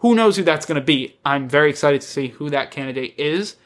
Who 0.00 0.14
knows 0.14 0.36
who 0.36 0.42
that's 0.42 0.66
going 0.66 0.80
to 0.80 0.84
be? 0.84 1.16
I'm 1.24 1.48
very 1.48 1.70
excited 1.70 2.00
to 2.00 2.06
see 2.06 2.28
who 2.28 2.50
that 2.50 2.70
candidate 2.70 3.14
is. 3.18 3.56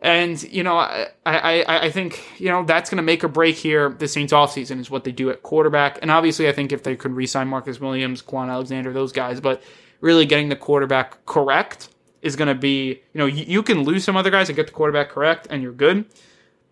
And, 0.00 0.40
you 0.44 0.62
know, 0.62 0.76
I, 0.76 1.08
I, 1.26 1.86
I 1.86 1.90
think, 1.90 2.22
you 2.38 2.48
know, 2.48 2.64
that's 2.64 2.88
going 2.88 2.98
to 2.98 3.02
make 3.02 3.24
or 3.24 3.28
break 3.28 3.56
here 3.56 3.88
the 3.90 4.06
Saints 4.06 4.32
offseason 4.32 4.78
is 4.78 4.90
what 4.90 5.02
they 5.02 5.10
do 5.10 5.30
at 5.30 5.42
quarterback. 5.42 5.98
And 6.00 6.10
obviously, 6.10 6.48
I 6.48 6.52
think 6.52 6.70
if 6.70 6.84
they 6.84 6.94
could 6.94 7.12
re 7.12 7.26
sign 7.26 7.48
Marcus 7.48 7.80
Williams, 7.80 8.22
Kwon 8.22 8.48
Alexander, 8.48 8.92
those 8.92 9.10
guys, 9.10 9.40
but 9.40 9.60
really 10.00 10.24
getting 10.24 10.48
the 10.48 10.56
quarterback 10.56 11.24
correct 11.26 11.88
is 12.22 12.36
going 12.36 12.48
to 12.48 12.54
be, 12.54 13.02
you 13.12 13.18
know, 13.18 13.26
you, 13.26 13.44
you, 13.44 13.62
can 13.62 13.82
lose 13.82 14.04
some 14.04 14.16
other 14.16 14.30
guys 14.30 14.48
and 14.48 14.54
get 14.54 14.66
the 14.66 14.72
quarterback 14.72 15.10
correct 15.10 15.48
and 15.50 15.62
you're 15.62 15.72
good. 15.72 16.04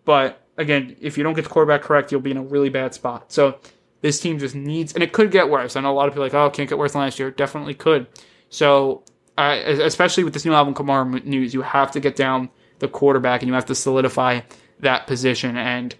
But 0.05 0.41
again, 0.57 0.95
if 1.01 1.17
you 1.17 1.23
don't 1.23 1.33
get 1.33 1.43
the 1.43 1.49
quarterback 1.49 1.81
correct, 1.81 2.11
you'll 2.11 2.21
be 2.21 2.31
in 2.31 2.37
a 2.37 2.43
really 2.43 2.69
bad 2.69 2.93
spot. 2.93 3.33
So 3.33 3.59
this 4.01 4.19
team 4.21 4.39
just 4.39 4.55
needs, 4.55 4.93
and 4.93 5.03
it 5.03 5.11
could 5.11 5.31
get 5.31 5.49
worse. 5.49 5.75
I 5.75 5.81
know 5.81 5.91
a 5.91 5.95
lot 5.95 6.07
of 6.07 6.13
people 6.13 6.23
like, 6.23 6.33
oh, 6.33 6.49
can't 6.49 6.69
get 6.69 6.77
worse 6.77 6.93
than 6.93 7.01
last 7.01 7.19
year. 7.19 7.31
Definitely 7.31 7.73
could. 7.73 8.07
So, 8.49 9.03
uh, 9.37 9.61
especially 9.65 10.23
with 10.23 10.33
this 10.33 10.45
new 10.45 10.53
Alvin 10.53 10.73
Kamara 10.73 11.23
news, 11.25 11.53
you 11.53 11.61
have 11.61 11.91
to 11.91 11.99
get 11.99 12.15
down 12.15 12.49
the 12.79 12.87
quarterback 12.87 13.41
and 13.41 13.47
you 13.47 13.53
have 13.53 13.65
to 13.65 13.75
solidify 13.75 14.41
that 14.79 15.07
position. 15.07 15.57
And 15.57 15.95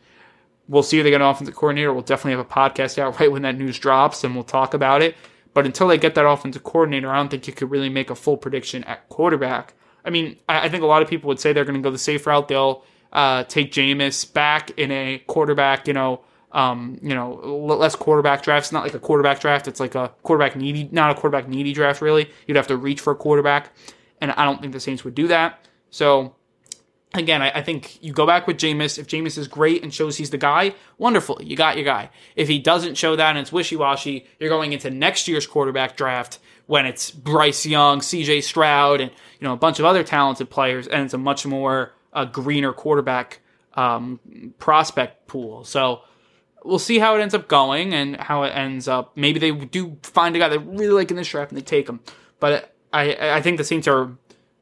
we'll 0.68 0.84
see 0.84 1.00
if 1.00 1.04
they 1.04 1.10
get 1.10 1.22
an 1.22 1.28
offensive 1.28 1.56
coordinator. 1.56 1.94
We'll 1.94 2.04
definitely 2.04 2.32
have 2.32 2.40
a 2.40 2.46
podcast 2.46 2.98
out 2.98 3.20
right 3.20 3.32
when 3.32 3.44
that 3.44 3.58
news 3.58 3.80
drops 3.80 4.24
and 4.24 4.36
we'll 4.36 4.44
talk 4.44 4.74
about 4.74 5.02
it. 5.02 5.16
But 5.54 5.66
until 5.66 5.88
they 5.88 5.98
get 5.98 6.16
that 6.16 6.28
offensive 6.28 6.64
coordinator, 6.64 7.10
I 7.10 7.16
don't 7.16 7.30
think 7.30 7.48
you 7.48 7.54
could 7.54 7.72
really 7.72 7.90
make 7.90 8.10
a 8.10 8.16
full 8.16 8.38
prediction 8.38 8.84
at 8.84 9.10
quarterback. 9.10 9.74
I 10.06 10.10
mean, 10.10 10.38
I, 10.48 10.66
I 10.66 10.70
think 10.70 10.84
a 10.84 10.88
lot 10.88 11.02
of 11.02 11.08
people 11.08 11.28
would 11.30 11.40
say 11.40 11.52
they're 11.52 11.66
going 11.66 11.82
to 11.82 11.82
go 11.82 11.92
the 11.92 11.98
safe 11.98 12.28
route. 12.28 12.48
They'll 12.48 12.84
uh, 13.12 13.44
take 13.46 13.72
Jameis 13.72 14.32
back 14.32 14.72
in 14.78 14.92
a 14.92 15.20
quarterback, 15.26 15.88
you 15.88 15.94
know, 15.94 16.22
um, 16.52 17.00
you 17.02 17.14
know, 17.14 17.34
less 17.34 17.96
quarterback 17.96 18.44
drafts. 18.44 18.72
Not 18.72 18.84
like 18.84 18.94
a 18.94 19.00
quarterback 19.00 19.40
draft. 19.40 19.68
It's 19.68 19.80
like 19.80 19.96
a 19.96 20.14
quarterback 20.24 20.56
needy, 20.56 20.90
not 20.92 21.12
a 21.12 21.14
quarterback 21.14 21.48
needy 21.48 21.74
draft, 21.74 22.02
really. 22.02 22.30
You'd 22.48 22.58
have 22.58 22.68
to 22.68 22.78
reach 22.78 23.02
for 23.02 23.12
a 23.12 23.16
quarterback. 23.16 23.72
And 24.22 24.32
I 24.32 24.46
don't 24.46 24.62
think 24.62 24.74
the 24.74 24.80
Saints 24.80 25.04
would 25.04 25.16
do 25.16 25.28
that. 25.28 25.68
So 25.90 26.36
again, 27.14 27.42
I, 27.42 27.52
I, 27.56 27.62
think 27.62 28.02
you 28.04 28.14
go 28.14 28.26
back 28.26 28.48
with 28.48 28.58
Jameis. 28.58 28.98
If 28.98 29.08
Jameis 29.08 29.38
is 29.38 29.48
great 29.48 29.84
and 29.84 29.94
shows 29.94 30.18
he's 30.18 30.30
the 30.30 30.38
guy, 30.38 30.74
wonderful. 30.98 31.42
You 31.42 31.56
got 31.56 31.76
your 31.76 31.86
guy. 31.86 32.10
If 32.36 32.48
he 32.48 32.60
doesn't 32.60 32.96
show 32.96 33.16
that 33.16 33.30
and 33.30 33.40
it's 33.40 33.52
wishy 33.52 33.76
washy, 33.76 34.26
you're 34.40 34.50
going 34.50 34.74
into 34.74 34.90
next 34.90 35.28
year's 35.28 35.48
quarterback 35.48 35.96
draft 35.96 36.40
when 36.66 36.86
it's 36.86 37.12
Bryce 37.12 37.66
Young, 37.66 38.00
CJ 38.00 38.44
Stroud, 38.44 39.02
and 39.02 39.12
you 39.40 39.48
know 39.48 39.54
a 39.54 39.58
bunch 39.58 39.80
of 39.80 39.86
other 39.86 40.04
talented 40.04 40.50
players, 40.50 40.88
and 40.88 41.06
it's 41.06 41.14
a 41.14 41.18
much 41.18 41.46
more 41.46 41.94
uh, 42.14 42.26
greener 42.26 42.74
quarterback 42.74 43.40
um, 43.74 44.20
prospect 44.60 45.28
pool. 45.28 45.64
So 45.64 46.02
we'll 46.64 46.80
see 46.80 47.00
how 47.00 47.16
it 47.16 47.22
ends 47.22 47.34
up 47.34 47.48
going 47.48 47.94
and 47.94 48.18
how 48.18 48.44
it 48.44 48.50
ends 48.50 48.88
up. 48.88 49.16
Maybe 49.16 49.40
they 49.40 49.52
do 49.52 49.98
find 50.04 50.36
a 50.36 50.40
guy 50.40 50.50
they 50.50 50.58
really 50.58 50.94
like 50.94 51.12
in 51.12 51.18
this 51.18 51.30
draft 51.30 51.52
and 51.52 51.58
they 51.58 51.64
take 51.64 51.88
him. 51.88 52.00
But 52.40 52.74
I 52.94 53.36
I 53.38 53.42
think 53.42 53.58
the 53.58 53.64
Saints 53.64 53.88
are 53.88 54.12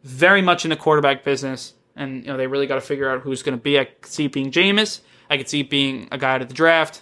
very 0.04 0.42
much 0.42 0.66
in 0.66 0.70
the 0.70 0.76
quarterback 0.76 1.24
business 1.24 1.74
and 1.96 2.24
you 2.24 2.32
know 2.32 2.38
they 2.38 2.48
really 2.48 2.68
got 2.68 2.76
to 2.76 2.82
figure 2.82 3.10
out 3.10 3.22
who's 3.22 3.44
going 3.44 3.58
to 3.58 3.62
be. 3.62 3.80
I 3.80 3.86
could 3.86 4.06
see 4.06 4.26
it 4.26 4.34
being 4.34 4.52
Jameis. 4.52 5.02
I 5.30 5.38
could 5.38 5.50
see 5.50 5.62
it 5.62 5.70
being 5.70 6.08
a 6.12 6.18
guy 6.18 6.36
out 6.36 6.42
of 6.42 6.48
the 6.48 6.54
draft. 6.54 7.02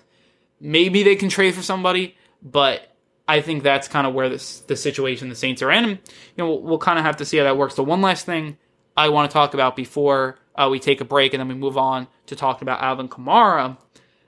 Maybe 0.59 1.03
they 1.03 1.15
can 1.15 1.29
trade 1.29 1.55
for 1.55 1.61
somebody, 1.61 2.15
but 2.41 2.95
I 3.27 3.41
think 3.41 3.63
that's 3.63 3.87
kind 3.87 4.07
of 4.07 4.13
where 4.13 4.29
this 4.29 4.61
the 4.61 4.75
situation 4.75 5.29
the 5.29 5.35
Saints 5.35 5.61
are 5.61 5.71
in. 5.71 5.83
And, 5.83 5.91
you 5.91 6.37
know, 6.37 6.47
we'll, 6.49 6.61
we'll 6.61 6.77
kind 6.77 6.99
of 6.99 7.05
have 7.05 7.17
to 7.17 7.25
see 7.25 7.37
how 7.37 7.43
that 7.43 7.57
works. 7.57 7.75
The 7.75 7.83
one 7.83 8.01
last 8.01 8.25
thing 8.25 8.57
I 8.95 9.09
want 9.09 9.29
to 9.29 9.33
talk 9.33 9.53
about 9.53 9.75
before 9.75 10.37
uh, 10.55 10.67
we 10.69 10.79
take 10.79 11.01
a 11.01 11.05
break 11.05 11.33
and 11.33 11.39
then 11.39 11.47
we 11.47 11.55
move 11.55 11.77
on 11.77 12.07
to 12.27 12.35
talk 12.35 12.61
about 12.61 12.81
Alvin 12.81 13.07
Kamara. 13.07 13.77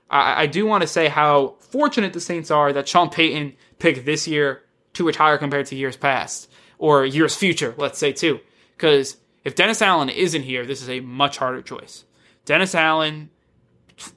I, 0.10 0.44
I 0.44 0.46
do 0.48 0.66
want 0.66 0.82
to 0.82 0.88
say 0.88 1.08
how 1.08 1.56
fortunate 1.60 2.14
the 2.14 2.20
Saints 2.20 2.52
are 2.52 2.72
that 2.74 2.88
Sean 2.88 3.10
Payton 3.10 3.54
picked 3.80 4.06
this 4.06 4.28
year 4.28 4.64
to 4.94 5.06
retire 5.06 5.38
compared 5.38 5.66
to 5.68 5.76
years 5.76 5.98
past. 5.98 6.50
or 6.78 7.06
years 7.06 7.36
future, 7.36 7.74
let's 7.78 8.00
say 8.00 8.12
too. 8.12 8.40
Because 8.76 9.18
if 9.44 9.56
Dennis 9.56 9.82
Allen 9.82 10.10
isn't 10.10 10.44
here, 10.44 10.66
this 10.66 10.82
is 10.82 10.90
a 10.90 11.00
much 11.00 11.38
harder 11.38 11.62
choice. 11.62 12.06
Dennis 12.46 12.76
Allen, 12.76 13.30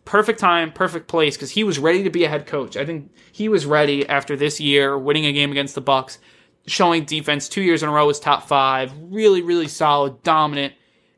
perfect 0.04 0.38
time, 0.38 0.73
perfect 0.73 1.09
place, 1.09 1.37
because 1.37 1.50
he 1.50 1.64
was 1.64 1.78
ready 1.78 2.02
to 2.02 2.11
be 2.11 2.25
a 2.25 2.28
head 2.28 2.47
coach. 2.47 2.76
I 2.76 2.85
think 2.85 3.11
he 3.33 3.49
was 3.49 3.66
ready 3.66 4.09
after 4.09 4.37
this 4.37 4.61
year, 4.61 4.99
winning 4.99 5.26
a 5.26 5.33
game 5.33 5.50
against 5.50 5.75
the 5.75 5.80
Bucks, 5.80 6.18
showing 6.66 7.04
defense 7.04 7.49
two 7.49 7.62
years 7.62 7.83
in 7.83 7.88
a 7.88 7.92
row 7.92 8.07
was 8.07 8.21
top 8.21 8.47
five, 8.47 8.92
really, 9.00 9.42
really 9.42 9.68
solid, 9.68 10.23
dominant, 10.23 10.75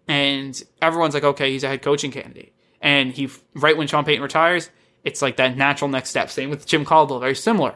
and 0.06 0.62
everyone's 0.82 1.14
like, 1.14 1.24
okay, 1.24 1.50
he's 1.50 1.64
a 1.64 1.68
head 1.68 1.82
coaching 1.82 2.10
candidate. 2.10 2.54
And 2.80 3.12
he, 3.12 3.28
right 3.54 3.76
when 3.76 3.86
Sean 3.86 4.04
Payton 4.04 4.22
retires, 4.22 4.70
it's 5.04 5.22
like 5.22 5.36
that 5.36 5.56
natural 5.56 5.88
next 5.88 6.10
step. 6.10 6.30
Same 6.30 6.50
with 6.50 6.66
Jim 6.66 6.84
Caldwell, 6.84 7.20
very 7.20 7.34
similar. 7.34 7.74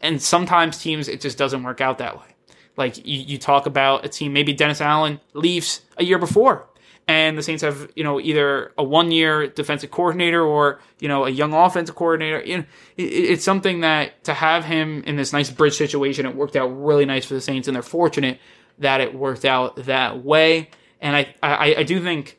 And 0.00 0.22
sometimes 0.22 0.78
teams, 0.78 1.08
it 1.08 1.20
just 1.20 1.38
doesn't 1.38 1.62
work 1.62 1.80
out 1.80 1.98
that 1.98 2.18
way. 2.18 2.34
Like 2.76 2.98
you, 2.98 3.18
you 3.20 3.38
talk 3.38 3.66
about 3.66 4.04
a 4.04 4.08
team, 4.08 4.32
maybe 4.32 4.52
Dennis 4.52 4.80
Allen 4.80 5.20
leaves 5.34 5.82
a 5.96 6.04
year 6.04 6.18
before, 6.18 6.68
and 7.08 7.36
the 7.36 7.42
Saints 7.42 7.62
have 7.64 7.90
you 7.96 8.04
know 8.04 8.20
either 8.20 8.72
a 8.78 8.84
one 8.84 9.10
year 9.10 9.48
defensive 9.48 9.90
coordinator 9.90 10.40
or 10.40 10.78
you 11.00 11.08
know 11.08 11.24
a 11.24 11.30
young 11.30 11.52
offensive 11.52 11.96
coordinator. 11.96 12.40
You 12.40 12.58
know, 12.58 12.64
it, 12.96 13.02
it's 13.02 13.44
something 13.44 13.80
that 13.80 14.22
to 14.24 14.34
have 14.34 14.64
him 14.64 15.02
in 15.08 15.16
this 15.16 15.32
nice 15.32 15.50
bridge 15.50 15.76
situation, 15.76 16.24
it 16.24 16.36
worked 16.36 16.54
out 16.54 16.68
really 16.68 17.04
nice 17.04 17.24
for 17.24 17.34
the 17.34 17.40
Saints, 17.40 17.66
and 17.66 17.74
they're 17.74 17.82
fortunate 17.82 18.38
that 18.78 19.00
it 19.00 19.12
worked 19.12 19.44
out 19.44 19.74
that 19.86 20.22
way. 20.22 20.70
And 21.00 21.16
I, 21.16 21.34
I, 21.42 21.74
I 21.78 21.82
do 21.82 22.00
think 22.00 22.37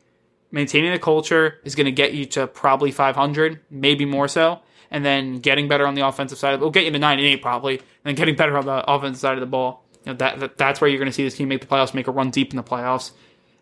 maintaining 0.50 0.92
the 0.92 0.98
culture 0.98 1.58
is 1.64 1.74
going 1.74 1.86
to 1.86 1.92
get 1.92 2.14
you 2.14 2.26
to 2.26 2.46
probably 2.46 2.90
500, 2.90 3.60
maybe 3.70 4.04
more 4.04 4.28
so. 4.28 4.60
And 4.90 5.04
then 5.04 5.38
getting 5.38 5.68
better 5.68 5.86
on 5.86 5.94
the 5.94 6.06
offensive 6.06 6.38
side, 6.38 6.60
will 6.60 6.70
get 6.70 6.84
you 6.84 6.90
to 6.90 6.98
9 6.98 7.18
and 7.18 7.26
8 7.26 7.42
probably. 7.42 7.78
And 7.78 7.86
then 8.04 8.14
getting 8.16 8.36
better 8.36 8.56
on 8.56 8.66
the 8.66 8.84
offensive 8.90 9.20
side 9.20 9.34
of 9.34 9.40
the 9.40 9.46
ball. 9.46 9.84
You 10.04 10.12
know, 10.12 10.16
that, 10.18 10.40
that 10.40 10.58
that's 10.58 10.80
where 10.80 10.88
you're 10.88 10.98
going 10.98 11.10
to 11.10 11.12
see 11.12 11.24
this 11.24 11.36
team 11.36 11.48
make 11.48 11.60
the 11.60 11.66
playoffs, 11.66 11.94
make 11.94 12.08
a 12.08 12.10
run 12.10 12.30
deep 12.30 12.50
in 12.50 12.56
the 12.56 12.62
playoffs. 12.62 13.12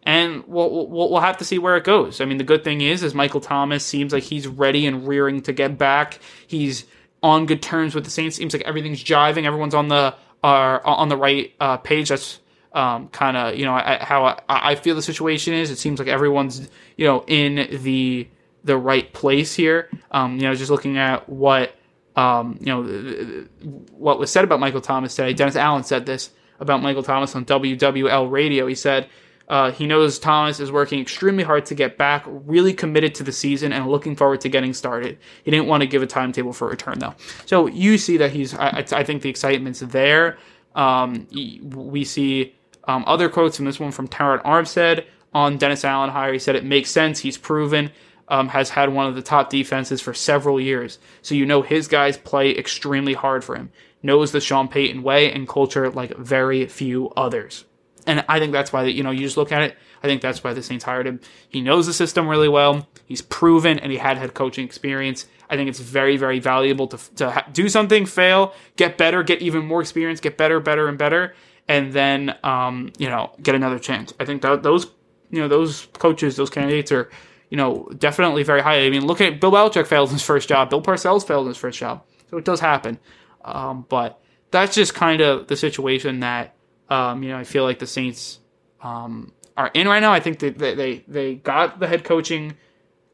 And 0.05 0.45
we'll, 0.47 0.89
we'll, 0.89 1.11
we'll 1.11 1.21
have 1.21 1.37
to 1.39 1.45
see 1.45 1.59
where 1.59 1.77
it 1.77 1.85
goes. 1.85 2.21
I 2.21 2.25
mean, 2.25 2.39
the 2.39 2.45
good 2.45 2.65
thing 2.65 2.81
is, 2.81 3.03
is 3.03 3.15
Michael 3.15 3.41
Thomas 3.41 3.85
seems 3.85 4.13
like 4.13 4.23
he's 4.23 4.47
ready 4.47 4.87
and 4.87 5.07
rearing 5.07 5.43
to 5.43 5.53
get 5.53 5.77
back. 5.77 6.21
He's 6.47 6.87
on 7.23 7.47
good 7.47 7.61
terms 7.61 7.95
with 7.95 8.05
the 8.05 8.11
Saints. 8.11 8.37
Seems 8.37 8.55
like 8.55 8.63
everything's 8.63 9.03
jiving. 9.03 9.45
Everyone's 9.45 9.75
on 9.75 9.89
the 9.89 10.15
uh, 10.43 10.79
on 10.85 11.09
the 11.09 11.17
right 11.17 11.53
uh, 11.61 11.77
page. 11.79 12.09
That's 12.09 12.39
um, 12.73 13.09
kind 13.09 13.37
of 13.37 13.57
you 13.57 13.65
know 13.65 13.75
I, 13.75 13.99
how 14.01 14.25
I, 14.25 14.41
I, 14.49 14.75
feel 14.75 14.95
the 14.95 15.03
situation 15.03 15.55
is. 15.55 15.71
It 15.71 15.79
seems 15.79 15.99
like 15.99 16.09
everyone's 16.09 16.69
you 16.97 17.07
know 17.07 17.25
in 17.27 17.81
the 17.83 18.29
the 18.65 18.77
right 18.77 19.13
place 19.13 19.55
here. 19.55 19.89
Um, 20.11 20.37
you 20.37 20.43
know, 20.43 20.55
just 20.55 20.71
looking 20.71 20.99
at 20.99 21.29
what 21.29 21.75
um, 22.17 22.59
you 22.61 22.67
know 22.67 23.47
what 23.93 24.19
was 24.19 24.31
said 24.31 24.45
about 24.45 24.61
Michael 24.61 24.81
Thomas 24.81 25.15
today. 25.15 25.33
Dennis 25.33 25.57
Allen 25.57 25.85
said 25.85 26.07
this 26.07 26.31
about 26.61 26.83
Michael 26.83 27.03
Thomas 27.03 27.35
on 27.35 27.45
WWL 27.45 28.31
radio. 28.31 28.67
He 28.67 28.75
said. 28.75 29.09
Uh, 29.49 29.71
he 29.71 29.87
knows 29.87 30.19
Thomas 30.19 30.61
is 30.61 30.71
working 30.71 31.01
extremely 31.01 31.43
hard 31.43 31.65
to 31.65 31.75
get 31.75 31.97
back, 31.97 32.23
really 32.27 32.75
committed 32.75 33.15
to 33.15 33.23
the 33.23 33.33
season, 33.33 33.73
and 33.73 33.87
looking 33.87 34.15
forward 34.15 34.43
to 34.43 34.51
getting 34.51 34.75
started. 34.75 35.19
He 35.43 35.51
didn't 35.51 35.69
want 35.69 35.81
to 35.81 35.87
give 35.87 36.03
a 36.03 36.07
timetable 36.07 36.53
for 36.53 36.69
return, 36.69 36.99
though. 36.99 37.15
So 37.47 37.67
you 37.67 37.97
see 37.97 38.19
that 38.19 38.31
he's, 38.31 38.53
I, 38.53 38.85
I 38.93 39.05
think 39.05 39.23
the 39.23 39.31
excitement's 39.31 39.81
there. 39.81 40.37
Um, 40.75 41.27
we 41.33 42.05
see 42.05 42.58
um, 42.89 43.05
other 43.07 43.29
quotes 43.29 43.57
from 43.57 43.67
this 43.67 43.79
one 43.79 43.93
from 43.93 44.09
Terron 44.09 44.43
Armstead 44.43 45.05
on 45.33 45.59
Dennis 45.59 45.85
Allen 45.85 46.11
hire. 46.11 46.33
He 46.33 46.39
said 46.39 46.57
it 46.57 46.65
makes 46.65 46.91
sense. 46.91 47.21
He's 47.21 47.39
proven. 47.39 47.93
Um, 48.31 48.49
has 48.49 48.69
had 48.69 48.93
one 48.93 49.07
of 49.07 49.15
the 49.15 49.23
top 49.23 49.49
defenses 49.49 50.03
for 50.03 50.13
several 50.13 50.61
years. 50.61 50.99
So 51.23 51.35
you 51.35 51.47
know 51.47 51.63
his 51.63 51.89
guys 51.89 52.19
play 52.19 52.51
extremely 52.51 53.15
hard 53.15 53.43
for 53.43 53.57
him. 53.57 53.71
Knows 54.03 54.33
the 54.33 54.41
Sean 54.41 54.69
Payton 54.69 55.03
way 55.03 55.33
and 55.33 55.49
culture 55.49 55.89
like 55.89 56.15
very 56.15 56.67
few 56.67 57.09
others. 57.17 57.65
And 58.07 58.25
I 58.29 58.39
think 58.39 58.53
that's 58.53 58.71
why 58.71 58.85
you 58.85 59.03
know 59.03 59.11
you 59.13 59.21
just 59.21 59.39
look 59.39 59.51
at 59.51 59.63
it. 59.63 59.77
I 60.03 60.07
think 60.07 60.21
that's 60.21 60.45
why 60.45 60.53
the 60.53 60.63
Saints 60.63 60.85
hired 60.85 61.07
him. 61.07 61.21
He 61.49 61.63
knows 61.63 61.87
the 61.87 61.95
system 61.95 62.29
really 62.29 62.51
well. 62.51 62.87
He's 63.07 63.23
proven, 63.23 63.79
and 63.79 63.91
he 63.91 63.99
had 63.99 64.19
head 64.19 64.35
coaching 64.35 64.67
experience. 64.67 65.27
I 65.51 65.57
think 65.57 65.71
it's 65.71 65.81
very, 65.81 66.19
very 66.19 66.39
valuable 66.39 66.87
to 66.89 66.99
to 67.17 67.45
do 67.53 67.71
something, 67.71 68.05
fail, 68.05 68.55
get 68.77 68.99
better, 68.99 69.23
get 69.23 69.41
even 69.41 69.65
more 69.65 69.81
experience, 69.81 70.21
get 70.21 70.37
better, 70.37 70.61
better, 70.61 70.87
and 70.87 70.99
better, 70.99 71.35
and 71.69 71.93
then 71.93 72.35
um, 72.43 72.93
you 72.99 73.09
know 73.09 73.31
get 73.43 73.55
another 73.55 73.79
chance. 73.79 74.13
I 74.19 74.25
think 74.25 74.43
that 74.43 74.63
those 74.63 74.87
you 75.31 75.41
know 75.41 75.49
those 75.49 75.87
coaches, 75.95 76.37
those 76.37 76.51
candidates 76.51 76.91
are 76.91 77.11
you 77.51 77.57
know 77.57 77.89
definitely 77.99 78.43
very 78.43 78.63
high. 78.63 78.81
I 78.81 78.91
mean, 78.91 79.07
look 79.07 79.21
at 79.21 79.41
Bill 79.41 79.53
Belichick 79.53 79.87
failed 79.87 80.11
his 80.11 80.23
first 80.23 80.49
job. 80.49 80.71
Bill 80.71 80.83
Parcells 80.83 81.27
failed 81.27 81.47
his 81.47 81.57
first 81.57 81.79
job, 81.79 82.03
so 82.31 82.39
it 82.39 82.45
does 82.45 82.61
happen. 82.61 82.99
Um, 83.45 83.87
but 83.89 84.21
that's 84.51 84.75
just 84.75 84.95
kind 84.95 85.21
of 85.21 85.47
the 85.47 85.57
situation 85.57 86.21
that 86.21 86.55
um, 86.89 87.23
you 87.23 87.29
know 87.29 87.39
I 87.39 87.45
feel 87.45 87.65
like 87.65 87.79
the 87.79 87.87
Saints 87.87 88.41
um, 88.83 89.33
are 89.57 89.71
in 89.75 89.87
right 89.87 90.01
now. 90.01 90.13
I 90.13 90.21
think 90.21 90.39
that 90.41 90.59
they 90.59 91.05
they 91.07 91.35
got 91.37 91.79
the 91.79 91.87
head 91.87 92.05
coaching 92.05 92.57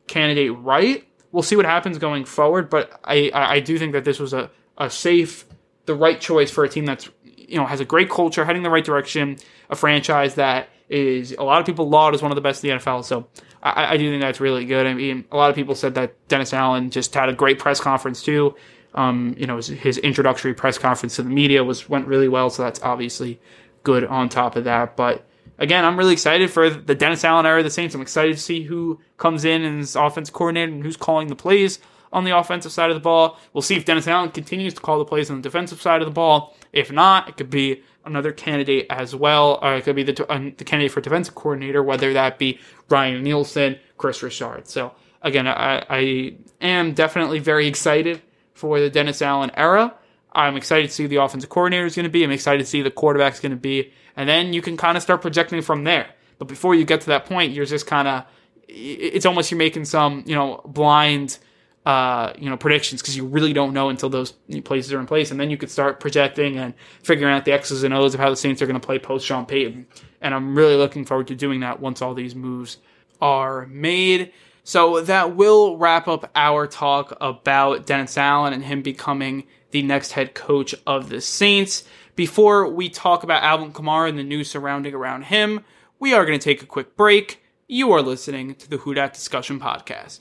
candidate 0.07 0.57
right. 0.59 1.07
We'll 1.33 1.43
see 1.43 1.57
what 1.57 1.67
happens 1.67 1.99
going 1.99 2.27
forward, 2.27 2.71
but 2.71 3.01
I, 3.03 3.33
I 3.35 3.59
do 3.59 3.77
think 3.77 3.93
that 3.93 4.05
this 4.05 4.21
was 4.21 4.33
a 4.33 4.51
a 4.79 4.89
safe, 4.89 5.47
the 5.87 5.95
right 5.95 6.21
choice 6.21 6.51
for 6.51 6.65
a 6.65 6.69
team 6.69 6.85
that's 6.85 7.09
you 7.55 7.61
know 7.61 7.67
has 7.67 7.81
a 7.81 7.85
great 7.85 8.11
culture, 8.11 8.45
heading 8.45 8.65
the 8.65 8.71
right 8.71 8.85
direction, 8.85 9.37
a 9.71 9.77
franchise 9.77 10.35
that 10.35 10.69
is 10.89 11.33
a 11.33 11.43
lot 11.45 11.61
of 11.61 11.67
people 11.67 11.89
laud 11.89 12.15
as 12.15 12.21
one 12.21 12.33
of 12.33 12.35
the 12.35 12.43
best 12.43 12.65
in 12.65 12.71
the 12.71 12.77
NFL. 12.77 13.05
So 13.05 13.29
I, 13.63 13.95
I, 13.95 13.97
do 13.97 14.11
think 14.11 14.21
that's 14.21 14.41
really 14.41 14.67
good. 14.67 14.87
I 14.87 14.93
mean, 14.93 15.25
a 15.33 15.37
lot 15.37 15.49
of 15.49 15.57
people 15.57 15.75
said 15.75 15.95
that 15.95 16.15
Dennis 16.29 16.53
Allen 16.53 16.91
just 16.91 17.15
had 17.15 17.29
a 17.29 17.33
great 17.33 17.59
press 17.59 17.81
conference 17.81 18.23
too. 18.23 18.55
Um, 18.95 19.35
you 19.39 19.47
know, 19.47 19.57
his, 19.57 19.69
his, 19.69 19.99
introductory 19.99 20.53
press 20.53 20.77
conference 20.77 21.17
to 21.17 21.23
the 21.23 21.31
media 21.31 21.65
was 21.65 21.89
went 21.89 22.07
really 22.07 22.29
well. 22.29 22.51
So 22.51 22.63
that's 22.63 22.83
obviously 22.83 23.41
good 23.83 24.05
on 24.05 24.29
top 24.29 24.57
of 24.57 24.65
that. 24.65 24.97
But 24.97 25.25
again, 25.59 25.85
I'm 25.85 25.97
really 25.97 26.13
excited 26.13 26.51
for 26.51 26.69
the 26.71 26.95
Dennis 26.95 27.25
Allen 27.25 27.47
era 27.47 27.59
of 27.59 27.65
the 27.65 27.71
Saints. 27.71 27.95
I'm 27.95 28.03
excited 28.03 28.35
to 28.35 28.43
see 28.43 28.63
who 28.63 29.01
comes 29.17 29.45
in 29.45 29.65
is 29.65 29.97
offense 29.97 30.29
coordinator 30.29 30.73
and 30.73 30.83
who's 30.83 30.97
calling 30.97 31.29
the 31.29 31.37
plays 31.37 31.79
on 32.15 32.25
the 32.25 32.37
offensive 32.37 32.73
side 32.73 32.91
of 32.91 32.95
the 32.95 33.01
ball. 33.01 33.39
We'll 33.53 33.63
see 33.63 33.75
if 33.75 33.85
Dennis 33.85 34.09
Allen 34.09 34.31
continues 34.31 34.73
to 34.75 34.81
call 34.81 34.99
the 34.99 35.05
plays 35.05 35.31
on 35.31 35.37
the 35.37 35.43
defensive 35.43 35.83
side 35.83 36.01
of 36.01 36.07
the 36.07 36.13
ball. 36.13 36.57
If 36.73 36.91
not, 36.91 37.29
it 37.29 37.37
could 37.37 37.51
be 37.51 37.83
another 38.05 38.33
candidate 38.33 38.87
as 38.89 39.15
well, 39.15 39.59
or 39.61 39.75
it 39.75 39.83
could 39.83 39.97
be 39.97 40.05
the, 40.05 40.31
uh, 40.31 40.51
the 40.57 40.65
candidate 40.65 40.93
for 40.93 41.01
defensive 41.01 41.35
coordinator, 41.35 41.83
whether 41.83 42.13
that 42.13 42.39
be 42.39 42.59
Ryan 42.89 43.23
Nielsen, 43.23 43.79
Chris 43.99 44.23
Richard. 44.23 44.69
So 44.69 44.93
again, 45.23 45.49
I, 45.49 45.85
I 45.91 46.37
am 46.61 46.93
definitely 46.93 47.41
very 47.41 47.67
excited 47.67 48.23
for 48.53 48.79
the 48.79 48.89
Dennis 48.89 49.21
Allen 49.21 49.51
era. 49.57 49.93
I'm 50.33 50.57
excited 50.57 50.89
to 50.89 50.95
see 50.95 51.07
the 51.07 51.17
offensive 51.17 51.51
coordinator 51.51 51.87
is 51.87 51.95
going 51.97 52.05
to 52.05 52.11
be. 52.11 52.25
I'm 52.25 52.31
excited 52.31 52.59
to 52.59 52.67
see 52.67 52.83
the 52.83 52.91
quarterback 52.91 53.35
is 53.35 53.41
going 53.41 53.53
to 53.53 53.57
be. 53.57 53.93
And 54.17 54.29
then 54.29 54.53
you 54.53 54.63
can 54.63 54.77
kind 54.77 54.97
of 54.97 55.03
start 55.03 55.23
projecting 55.23 55.63
from 55.63 55.85
there. 55.85 56.09
But 56.39 56.49
before 56.49 56.75
you 56.75 56.85
get 56.85 57.01
to 57.03 57.07
that 57.09 57.27
point, 57.27 57.53
you're 57.53 57.67
just 57.67 57.87
kind 57.87 58.07
of, 58.07 58.25
it's 58.69 59.27
almost 59.27 59.51
you're 59.51 59.59
making 59.59 59.85
some, 59.85 60.25
you 60.27 60.35
know, 60.35 60.61
blind 60.65 61.39
uh, 61.87 62.33
you 62.39 62.49
know, 62.49 62.57
predictions 62.57 63.03
because 63.03 63.17
you 63.17 63.27
really 63.27 63.53
don't 63.53 63.75
know 63.75 63.91
until 63.91 64.09
those 64.09 64.33
places 64.65 64.93
are 64.93 65.01
in 65.01 65.07
place, 65.07 65.31
and 65.31 65.39
then 65.39 65.51
you 65.51 65.57
could 65.57 65.71
start 65.71 66.01
projecting 66.01 66.57
and 66.57 66.75
figuring 67.03 67.35
out 67.35 67.45
the 67.45 67.53
X's 67.53 67.83
and 67.83 67.93
O's 67.93 68.15
of 68.15 68.21
how 68.21 68.31
the 68.31 68.37
Saints 68.37 68.63
are 68.63 68.67
going 68.67 68.81
to 68.81 68.85
play 68.85 68.99
post 68.99 69.27
Sean 69.27 69.45
Payton. 69.45 69.87
And 70.21 70.35
I'm 70.35 70.57
really 70.57 70.77
looking 70.77 71.05
forward 71.05 71.29
to 71.29 71.35
doing 71.35 71.61
that 71.61 71.81
once 71.81 72.01
all 72.01 72.15
these 72.15 72.35
moves 72.35 72.79
are 73.21 73.67
made. 73.67 74.33
So 74.63 75.03
that 75.03 75.37
will 75.37 75.77
wrap 75.77 76.09
up 76.09 76.31
our 76.35 76.67
talk 76.67 77.15
about 77.21 77.85
Dennis 77.85 78.17
Allen 78.17 78.55
and 78.55 78.65
him 78.65 78.81
becoming 78.81 79.45
the 79.73 79.83
next 79.83 80.13
head 80.13 80.35
coach 80.35 80.75
of 80.87 81.11
the 81.11 81.21
Saints. 81.21 81.85
Before 82.17 82.67
we 82.67 82.89
talk 82.89 83.25
about 83.25 83.43
Alvin 83.43 83.73
Kamara 83.73 84.09
and 84.09 84.19
the 84.19 84.23
news 84.23 84.49
surrounding 84.49 84.95
around 84.95 85.25
him, 85.25 85.65
we 85.99 86.15
are 86.15 86.25
going 86.25 86.39
to 86.39 86.43
take 86.43 86.63
a 86.63 86.67
quick 86.67 86.97
break. 86.97 87.43
You 87.69 87.93
are 87.93 88.01
listening 88.01 88.55
to 88.55 88.71
the 88.71 88.79
Who 88.79 88.95
Dat 88.95 89.13
Discussion 89.13 89.61
Podcast. 89.61 90.21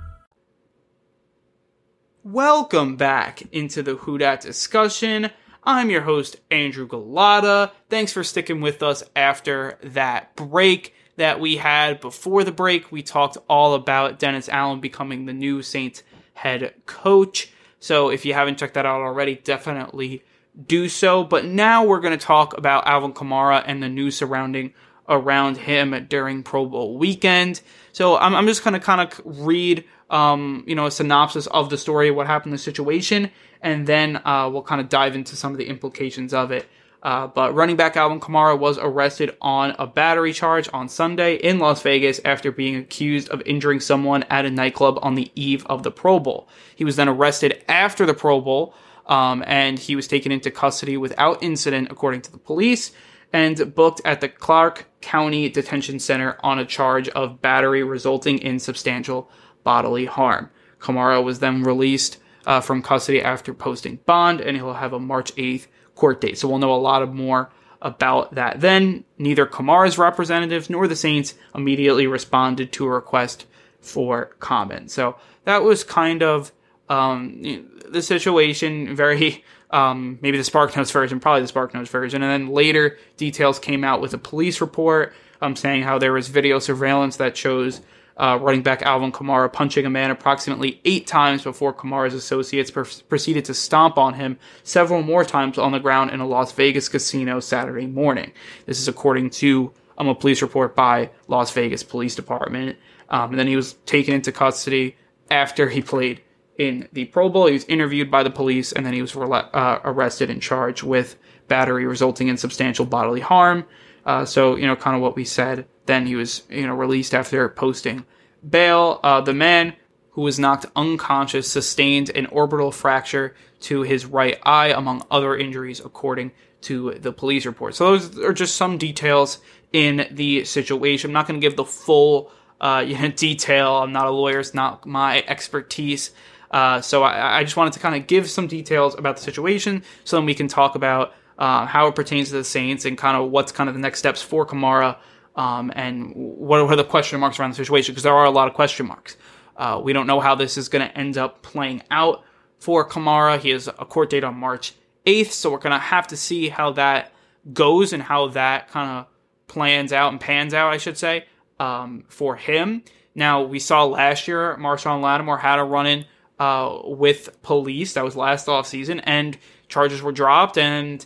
Welcome 2.23 2.97
back 2.97 3.41
into 3.51 3.81
the 3.81 3.95
Who 3.95 4.19
Dat 4.19 4.41
discussion. 4.41 5.31
I'm 5.63 5.89
your 5.89 6.01
host, 6.01 6.35
Andrew 6.51 6.87
Gullotta. 6.87 7.71
Thanks 7.89 8.13
for 8.13 8.23
sticking 8.23 8.61
with 8.61 8.83
us 8.83 9.03
after 9.15 9.79
that 9.81 10.35
break 10.35 10.93
that 11.15 11.39
we 11.39 11.57
had. 11.57 11.99
Before 11.99 12.43
the 12.43 12.51
break, 12.51 12.91
we 12.91 13.01
talked 13.01 13.39
all 13.49 13.73
about 13.73 14.19
Dennis 14.19 14.49
Allen 14.49 14.79
becoming 14.81 15.25
the 15.25 15.33
new 15.33 15.63
Saints 15.63 16.03
head 16.35 16.75
coach. 16.85 17.51
So 17.79 18.11
if 18.11 18.23
you 18.23 18.35
haven't 18.35 18.59
checked 18.59 18.75
that 18.75 18.85
out 18.85 19.01
already, 19.01 19.37
definitely 19.37 20.23
do 20.67 20.89
so. 20.89 21.23
But 21.23 21.45
now 21.45 21.85
we're 21.85 22.01
going 22.01 22.17
to 22.17 22.23
talk 22.23 22.55
about 22.55 22.85
Alvin 22.85 23.13
Kamara 23.13 23.63
and 23.65 23.81
the 23.81 23.89
news 23.89 24.15
surrounding 24.15 24.75
around 25.11 25.57
him 25.57 26.07
during 26.09 26.41
Pro 26.41 26.65
Bowl 26.65 26.97
weekend. 26.97 27.61
So 27.91 28.17
I'm, 28.17 28.33
I'm 28.33 28.47
just 28.47 28.63
going 28.63 28.73
to 28.73 28.79
kind 28.79 29.01
of 29.01 29.21
read, 29.23 29.83
um, 30.09 30.63
you 30.65 30.73
know, 30.73 30.87
a 30.87 30.91
synopsis 30.91 31.45
of 31.47 31.69
the 31.69 31.77
story, 31.77 32.09
what 32.09 32.25
happened, 32.25 32.53
the 32.53 32.57
situation, 32.57 33.29
and 33.61 33.85
then 33.85 34.21
uh, 34.25 34.49
we'll 34.51 34.63
kind 34.63 34.81
of 34.81 34.89
dive 34.89 35.15
into 35.15 35.35
some 35.35 35.51
of 35.51 35.57
the 35.59 35.67
implications 35.67 36.33
of 36.33 36.51
it. 36.51 36.67
Uh, 37.03 37.25
but 37.27 37.55
running 37.55 37.75
back 37.75 37.97
Alvin 37.97 38.19
Kamara 38.19 38.57
was 38.57 38.77
arrested 38.77 39.35
on 39.41 39.75
a 39.79 39.87
battery 39.87 40.33
charge 40.33 40.69
on 40.71 40.87
Sunday 40.87 41.35
in 41.35 41.57
Las 41.57 41.81
Vegas 41.81 42.21
after 42.23 42.51
being 42.51 42.75
accused 42.75 43.27
of 43.29 43.41
injuring 43.45 43.79
someone 43.79 44.23
at 44.29 44.45
a 44.45 44.51
nightclub 44.51 44.99
on 45.01 45.15
the 45.15 45.31
eve 45.33 45.65
of 45.65 45.81
the 45.81 45.91
Pro 45.91 46.19
Bowl. 46.19 46.47
He 46.75 46.85
was 46.85 46.97
then 46.97 47.09
arrested 47.09 47.63
after 47.67 48.05
the 48.05 48.13
Pro 48.13 48.39
Bowl, 48.39 48.75
um, 49.07 49.43
and 49.47 49.79
he 49.79 49.95
was 49.95 50.07
taken 50.07 50.31
into 50.31 50.51
custody 50.51 50.95
without 50.95 51.41
incident, 51.41 51.87
according 51.89 52.21
to 52.21 52.31
the 52.31 52.37
police, 52.37 52.91
and 53.33 53.73
booked 53.75 54.01
at 54.03 54.21
the 54.21 54.29
Clark 54.29 54.87
County 55.01 55.49
Detention 55.49 55.99
Center 55.99 56.37
on 56.41 56.59
a 56.59 56.65
charge 56.65 57.09
of 57.09 57.41
battery 57.41 57.83
resulting 57.83 58.39
in 58.39 58.59
substantial 58.59 59.29
bodily 59.63 60.05
harm. 60.05 60.49
Kamara 60.79 61.23
was 61.23 61.39
then 61.39 61.63
released 61.63 62.17
uh, 62.45 62.59
from 62.59 62.81
custody 62.81 63.21
after 63.21 63.53
posting 63.53 63.97
bond, 64.05 64.41
and 64.41 64.57
he'll 64.57 64.73
have 64.73 64.93
a 64.93 64.99
March 64.99 65.33
8th 65.35 65.67
court 65.95 66.21
date. 66.21 66.37
So 66.37 66.47
we'll 66.47 66.57
know 66.57 66.73
a 66.73 66.75
lot 66.75 67.01
of 67.01 67.13
more 67.13 67.51
about 67.81 68.35
that. 68.35 68.61
Then 68.61 69.03
neither 69.17 69.45
Kamara's 69.45 69.97
representatives 69.97 70.69
nor 70.69 70.87
the 70.87 70.95
Saints 70.95 71.35
immediately 71.55 72.07
responded 72.07 72.71
to 72.73 72.85
a 72.85 72.89
request 72.89 73.45
for 73.79 74.35
comment. 74.39 74.91
So 74.91 75.17
that 75.45 75.63
was 75.63 75.83
kind 75.83 76.21
of 76.21 76.51
um, 76.91 77.41
the 77.89 78.01
situation. 78.01 78.95
Very 78.95 79.43
um, 79.71 80.19
maybe 80.21 80.37
the 80.37 80.43
Spark 80.43 80.75
Notes 80.75 80.91
version, 80.91 81.19
probably 81.19 81.41
the 81.41 81.47
Spark 81.47 81.73
Notes 81.73 81.89
version, 81.89 82.21
and 82.21 82.31
then 82.31 82.53
later 82.53 82.97
details 83.17 83.57
came 83.57 83.83
out 83.83 84.01
with 84.01 84.13
a 84.13 84.17
police 84.17 84.59
report 84.59 85.13
um, 85.41 85.55
saying 85.55 85.83
how 85.83 85.97
there 85.97 86.11
was 86.11 86.27
video 86.27 86.59
surveillance 86.59 87.15
that 87.17 87.37
shows 87.37 87.81
uh, 88.17 88.37
running 88.41 88.61
back 88.61 88.81
Alvin 88.81 89.11
Kamara 89.11 89.51
punching 89.51 89.85
a 89.85 89.89
man 89.89 90.11
approximately 90.11 90.81
eight 90.83 91.07
times 91.07 91.43
before 91.43 91.73
Kamara's 91.73 92.13
associates 92.13 92.69
per- 92.69 92.85
proceeded 93.07 93.45
to 93.45 93.53
stomp 93.53 93.97
on 93.97 94.13
him 94.15 94.37
several 94.63 95.01
more 95.01 95.23
times 95.23 95.57
on 95.57 95.71
the 95.71 95.79
ground 95.79 96.11
in 96.11 96.19
a 96.19 96.27
Las 96.27 96.51
Vegas 96.51 96.89
casino 96.89 97.39
Saturday 97.39 97.87
morning. 97.87 98.33
This 98.65 98.79
is 98.79 98.89
according 98.89 99.29
to 99.31 99.71
um, 99.97 100.09
a 100.09 100.13
police 100.13 100.41
report 100.41 100.75
by 100.75 101.09
Las 101.29 101.51
Vegas 101.51 101.83
Police 101.83 102.15
Department. 102.15 102.77
Um, 103.09 103.31
and 103.31 103.39
then 103.39 103.47
he 103.47 103.55
was 103.55 103.73
taken 103.85 104.13
into 104.13 104.31
custody 104.33 104.97
after 105.29 105.69
he 105.69 105.81
played 105.81 106.21
in 106.61 106.87
the 106.93 107.05
Pro 107.05 107.27
Bowl. 107.27 107.47
He 107.47 107.53
was 107.53 107.63
interviewed 107.63 108.11
by 108.11 108.21
the 108.21 108.29
police, 108.29 108.71
and 108.71 108.85
then 108.85 108.93
he 108.93 109.01
was 109.01 109.15
uh, 109.15 109.79
arrested 109.83 110.29
and 110.29 110.39
charged 110.39 110.83
with 110.83 111.15
battery 111.47 111.87
resulting 111.87 112.27
in 112.27 112.37
substantial 112.37 112.85
bodily 112.85 113.19
harm. 113.19 113.65
Uh, 114.05 114.25
so, 114.25 114.55
you 114.55 114.67
know, 114.67 114.75
kind 114.75 114.95
of 114.95 115.01
what 115.01 115.15
we 115.15 115.25
said. 115.25 115.65
Then 115.87 116.05
he 116.05 116.15
was, 116.15 116.43
you 116.51 116.67
know, 116.67 116.75
released 116.75 117.15
after 117.15 117.49
posting 117.49 118.05
bail. 118.47 118.99
Uh, 119.01 119.21
the 119.21 119.33
man 119.33 119.73
who 120.11 120.21
was 120.21 120.37
knocked 120.37 120.67
unconscious 120.75 121.49
sustained 121.49 122.11
an 122.11 122.27
orbital 122.27 122.71
fracture 122.71 123.33
to 123.61 123.81
his 123.81 124.05
right 124.05 124.37
eye, 124.43 124.67
among 124.67 125.03
other 125.09 125.35
injuries, 125.35 125.79
according 125.79 126.31
to 126.61 126.91
the 126.91 127.11
police 127.11 127.43
report. 127.47 127.73
So 127.73 127.97
those 127.97 128.19
are 128.19 128.33
just 128.33 128.55
some 128.55 128.77
details 128.77 129.39
in 129.73 130.07
the 130.11 130.45
situation. 130.45 131.09
I'm 131.09 131.13
not 131.13 131.27
going 131.27 131.41
to 131.41 131.47
give 131.47 131.57
the 131.57 131.65
full 131.65 132.31
uh, 132.59 132.83
detail. 133.15 133.77
I'm 133.77 133.93
not 133.93 134.05
a 134.05 134.11
lawyer; 134.11 134.39
it's 134.39 134.53
not 134.53 134.85
my 134.85 135.23
expertise. 135.27 136.11
Uh, 136.51 136.81
so 136.81 137.03
I, 137.03 137.39
I, 137.39 137.43
just 137.43 137.55
wanted 137.55 137.71
to 137.73 137.79
kind 137.79 137.95
of 137.95 138.07
give 138.07 138.29
some 138.29 138.45
details 138.45 138.93
about 138.95 139.15
the 139.15 139.23
situation, 139.23 139.83
so 140.03 140.17
then 140.17 140.25
we 140.25 140.35
can 140.35 140.49
talk 140.49 140.75
about 140.75 141.13
uh, 141.37 141.65
how 141.65 141.87
it 141.87 141.95
pertains 141.95 142.27
to 142.29 142.35
the 142.35 142.43
Saints 142.43 142.83
and 142.83 142.97
kind 142.97 143.15
of 143.15 143.31
what's 143.31 143.53
kind 143.53 143.69
of 143.69 143.73
the 143.73 143.79
next 143.79 143.99
steps 143.99 144.21
for 144.21 144.45
Kamara 144.45 144.97
um, 145.35 145.71
and 145.75 146.11
what 146.13 146.59
are 146.59 146.75
the 146.75 146.83
question 146.83 147.19
marks 147.21 147.39
around 147.39 147.51
the 147.51 147.55
situation 147.55 147.93
because 147.93 148.03
there 148.03 148.13
are 148.13 148.25
a 148.25 148.31
lot 148.31 148.49
of 148.49 148.53
question 148.53 148.85
marks. 148.85 149.15
Uh, 149.55 149.79
we 149.81 149.93
don't 149.93 150.07
know 150.07 150.19
how 150.19 150.35
this 150.35 150.57
is 150.57 150.69
going 150.69 150.85
to 150.85 150.97
end 150.97 151.17
up 151.17 151.41
playing 151.41 151.83
out 151.89 152.23
for 152.59 152.87
Kamara. 152.87 153.39
He 153.39 153.49
has 153.49 153.67
a 153.67 153.85
court 153.85 154.09
date 154.09 154.23
on 154.23 154.35
March 154.35 154.73
8th, 155.05 155.31
so 155.31 155.51
we're 155.51 155.57
going 155.57 155.71
to 155.71 155.79
have 155.79 156.07
to 156.07 156.17
see 156.17 156.49
how 156.49 156.73
that 156.73 157.13
goes 157.53 157.93
and 157.93 158.03
how 158.03 158.27
that 158.29 158.69
kind 158.69 158.89
of 158.89 159.05
plans 159.47 159.93
out 159.93 160.11
and 160.11 160.19
pans 160.19 160.53
out, 160.53 160.73
I 160.73 160.77
should 160.77 160.97
say, 160.97 161.25
um, 161.59 162.03
for 162.07 162.35
him. 162.35 162.83
Now, 163.15 163.41
we 163.41 163.59
saw 163.59 163.83
last 163.85 164.27
year 164.27 164.55
Marshon 164.57 165.01
Lattimore 165.01 165.39
had 165.39 165.59
a 165.59 165.63
run 165.63 165.85
in 165.85 166.05
uh, 166.41 166.79
with 166.85 167.39
police. 167.43 167.93
That 167.93 168.03
was 168.03 168.15
last 168.15 168.49
off 168.49 168.65
season, 168.65 168.99
and 169.01 169.37
charges 169.67 170.01
were 170.01 170.11
dropped, 170.11 170.57
and 170.57 171.05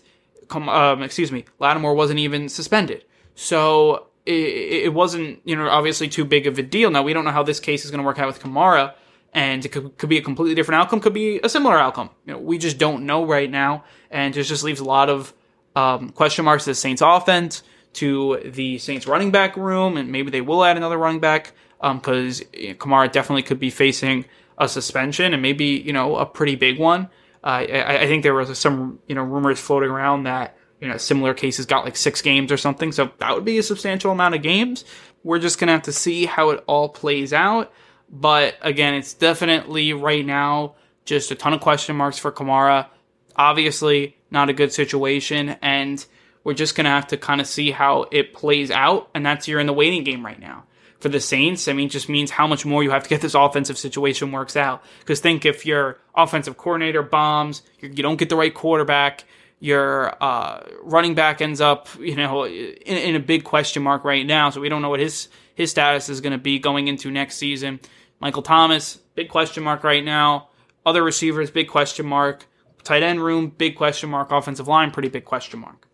um, 0.50 1.04
excuse 1.04 1.30
me, 1.30 1.44
Lattimore 1.60 1.94
wasn't 1.94 2.20
even 2.20 2.48
suspended. 2.48 3.04
So 3.36 4.08
it, 4.26 4.86
it, 4.86 4.94
wasn't, 4.94 5.42
you 5.44 5.58
know, 5.58 5.68
obviously 5.68 6.08
too 6.08 6.24
big 6.24 6.48
of 6.48 6.58
a 6.58 6.64
deal. 6.64 6.90
Now 6.90 7.04
we 7.04 7.12
don't 7.12 7.26
know 7.26 7.32
how 7.32 7.44
this 7.44 7.60
case 7.60 7.84
is 7.84 7.92
going 7.92 8.00
to 8.00 8.06
work 8.06 8.18
out 8.18 8.28
with 8.28 8.40
Kamara, 8.40 8.94
and 9.34 9.66
it 9.66 9.74
could, 9.74 9.98
could 9.98 10.08
be 10.08 10.18
a 10.18 10.22
completely 10.22 10.56
different 10.56 10.80
outcome, 10.80 11.02
could 11.02 11.14
be 11.14 11.42
a 11.44 11.50
similar 11.50 11.78
outcome. 11.78 12.12
You 12.26 12.34
know, 12.36 12.40
we 12.40 12.58
just 12.58 12.78
don't 12.78 13.06
know 13.06 13.26
right 13.26 13.52
now, 13.52 13.84
and 14.10 14.38
it 14.38 14.44
just 14.44 14.64
leaves 14.64 14.80
a 14.80 14.86
lot 14.86 15.10
of 15.10 15.34
um, 15.76 16.12
question 16.12 16.46
marks 16.46 16.64
to 16.64 16.70
the 16.70 16.76
Saints 16.76 17.02
offense, 17.02 17.62
to 17.96 18.40
the 18.46 18.78
Saints 18.78 19.06
running 19.06 19.32
back 19.32 19.58
room, 19.58 19.98
and 19.98 20.14
maybe 20.14 20.32
they 20.32 20.40
will 20.40 20.64
add 20.64 20.78
another 20.78 20.98
running 20.98 21.20
back 21.20 21.52
because 21.82 22.40
um, 22.42 22.48
you 22.54 22.70
know, 22.70 22.76
Kamara 22.76 23.12
definitely 23.12 23.44
could 23.44 23.60
be 23.60 23.70
facing 23.70 24.24
a 24.58 24.70
suspension 24.70 25.34
and 25.34 25.42
maybe 25.42 25.66
you 25.66 25.94
know 25.94 26.16
a 26.18 26.26
pretty 26.26 26.56
big 26.56 26.80
one. 26.80 27.10
Uh, 27.44 27.66
I, 27.70 27.98
I, 28.02 28.08
think 28.08 28.24
there 28.24 28.34
was 28.34 28.58
some 28.58 29.00
you 29.08 29.16
know 29.16 29.24
rumors 29.24 29.60
floating 29.60 29.90
around 29.90 30.24
that 30.24 30.58
you 30.80 30.88
know 30.88 30.98
similar 30.98 31.34
cases 31.34 31.66
got 31.66 31.86
like 31.86 31.98
six 31.98 32.22
games 32.22 32.52
or 32.52 32.58
something, 32.58 32.92
so 32.92 33.12
that 33.20 33.36
would 33.36 33.46
be 33.46 33.58
a 33.58 33.64
substantial 33.64 34.12
amount 34.12 34.36
of 34.36 34.42
games. 34.42 34.86
We're 35.24 35.40
just 35.40 35.60
gonna 35.60 35.74
have 35.74 35.84
to 35.84 35.94
see 35.94 36.26
how 36.26 36.52
it 36.52 36.64
all 36.68 36.90
plays 36.90 37.34
out. 37.34 37.72
But 38.10 38.56
again, 38.62 38.94
it's 38.94 39.14
definitely 39.14 39.94
right 39.94 40.26
now 40.26 40.76
just 41.06 41.32
a 41.32 41.36
ton 41.36 41.54
of 41.54 41.62
question 41.62 41.96
marks 41.96 42.18
for 42.18 42.32
Kamara. 42.32 42.88
Obviously, 43.36 44.18
not 44.32 44.50
a 44.50 44.54
good 44.54 44.72
situation, 44.72 45.58
and 45.62 46.04
we're 46.44 46.54
just 46.54 46.76
gonna 46.76 46.90
have 46.90 47.08
to 47.08 47.18
kind 47.18 47.42
of 47.42 47.48
see 47.48 47.72
how 47.72 48.06
it 48.12 48.34
plays 48.34 48.72
out. 48.72 49.10
And 49.14 49.26
that's 49.26 49.48
you're 49.48 49.60
in 49.60 49.68
the 49.68 49.74
waiting 49.74 50.04
game 50.04 50.26
right 50.26 50.40
now 50.40 50.66
for 51.06 51.10
the 51.10 51.20
Saints, 51.20 51.68
I 51.68 51.74
mean, 51.74 51.90
just 51.90 52.10
means 52.10 52.32
how 52.32 52.48
much 52.48 52.66
more 52.66 52.82
you 52.82 52.90
have 52.90 53.04
to 53.04 53.10
get 53.10 53.22
this 53.22 53.36
offensive 53.36 53.78
situation 53.78 54.32
works 54.32 54.58
out. 54.58 54.84
Because 55.02 55.20
think 55.20 55.46
if 55.46 55.64
your 55.64 56.00
offensive 56.16 56.58
coordinator 56.58 57.04
bombs, 57.04 57.62
you 57.80 58.02
don't 58.02 58.16
get 58.16 58.30
the 58.30 58.36
right 58.36 58.52
quarterback, 58.52 59.24
your 59.60 60.16
uh, 60.20 60.64
running 60.82 61.14
back 61.14 61.42
ends 61.42 61.62
up, 61.62 61.90
you 62.00 62.16
know, 62.16 62.48
in, 62.48 62.98
in, 62.98 63.16
a 63.16 63.20
big 63.20 63.44
question 63.44 63.84
mark 63.84 64.04
right 64.04 64.26
now. 64.26 64.50
So 64.50 64.60
we 64.60 64.68
don't 64.68 64.82
know 64.82 64.90
what 64.90 65.00
his 65.00 65.28
his 65.54 65.70
status 65.70 66.10
is 66.10 66.22
going 66.22 66.32
to 66.32 66.40
be 66.40 66.58
going 66.58 66.88
into 66.88 67.12
next 67.12 67.36
season. 67.36 67.82
Michael 68.20 68.42
Thomas, 68.42 68.96
big 69.14 69.30
question 69.30 69.64
mark 69.64 69.84
right 69.84 70.04
now. 70.04 70.50
Other 70.88 71.04
receivers, 71.04 71.52
big 71.52 71.68
question 71.68 72.08
mark. 72.08 72.48
Tight 72.84 73.04
end 73.04 73.24
room, 73.24 73.50
big 73.56 73.76
question 73.76 74.10
mark. 74.10 74.32
Offensive 74.32 74.68
line, 74.68 74.90
pretty 74.90 75.10
big 75.10 75.26
question 75.26 75.60
mark. 75.60 75.85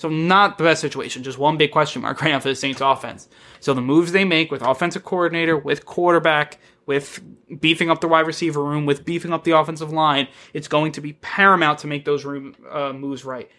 So 0.00 0.08
not 0.08 0.56
the 0.56 0.64
best 0.64 0.80
situation, 0.80 1.22
just 1.22 1.36
one 1.36 1.58
big 1.58 1.72
question 1.72 2.00
mark 2.00 2.18
right 2.22 2.30
now 2.30 2.40
for 2.40 2.48
the 2.48 2.54
Saints 2.54 2.80
offense. 2.80 3.28
So 3.60 3.74
the 3.74 3.82
moves 3.82 4.12
they 4.12 4.24
make 4.24 4.50
with 4.50 4.62
offensive 4.62 5.04
coordinator, 5.04 5.58
with 5.58 5.84
quarterback, 5.84 6.58
with 6.86 7.20
beefing 7.60 7.90
up 7.90 8.00
the 8.00 8.08
wide 8.08 8.26
receiver 8.26 8.64
room, 8.64 8.86
with 8.86 9.04
beefing 9.04 9.30
up 9.30 9.44
the 9.44 9.50
offensive 9.50 9.92
line, 9.92 10.28
it's 10.54 10.68
going 10.68 10.92
to 10.92 11.02
be 11.02 11.12
paramount 11.12 11.80
to 11.80 11.86
make 11.86 12.06
those 12.06 12.24
room, 12.24 12.56
uh, 12.70 12.94
moves 12.94 13.26
right. 13.26 13.50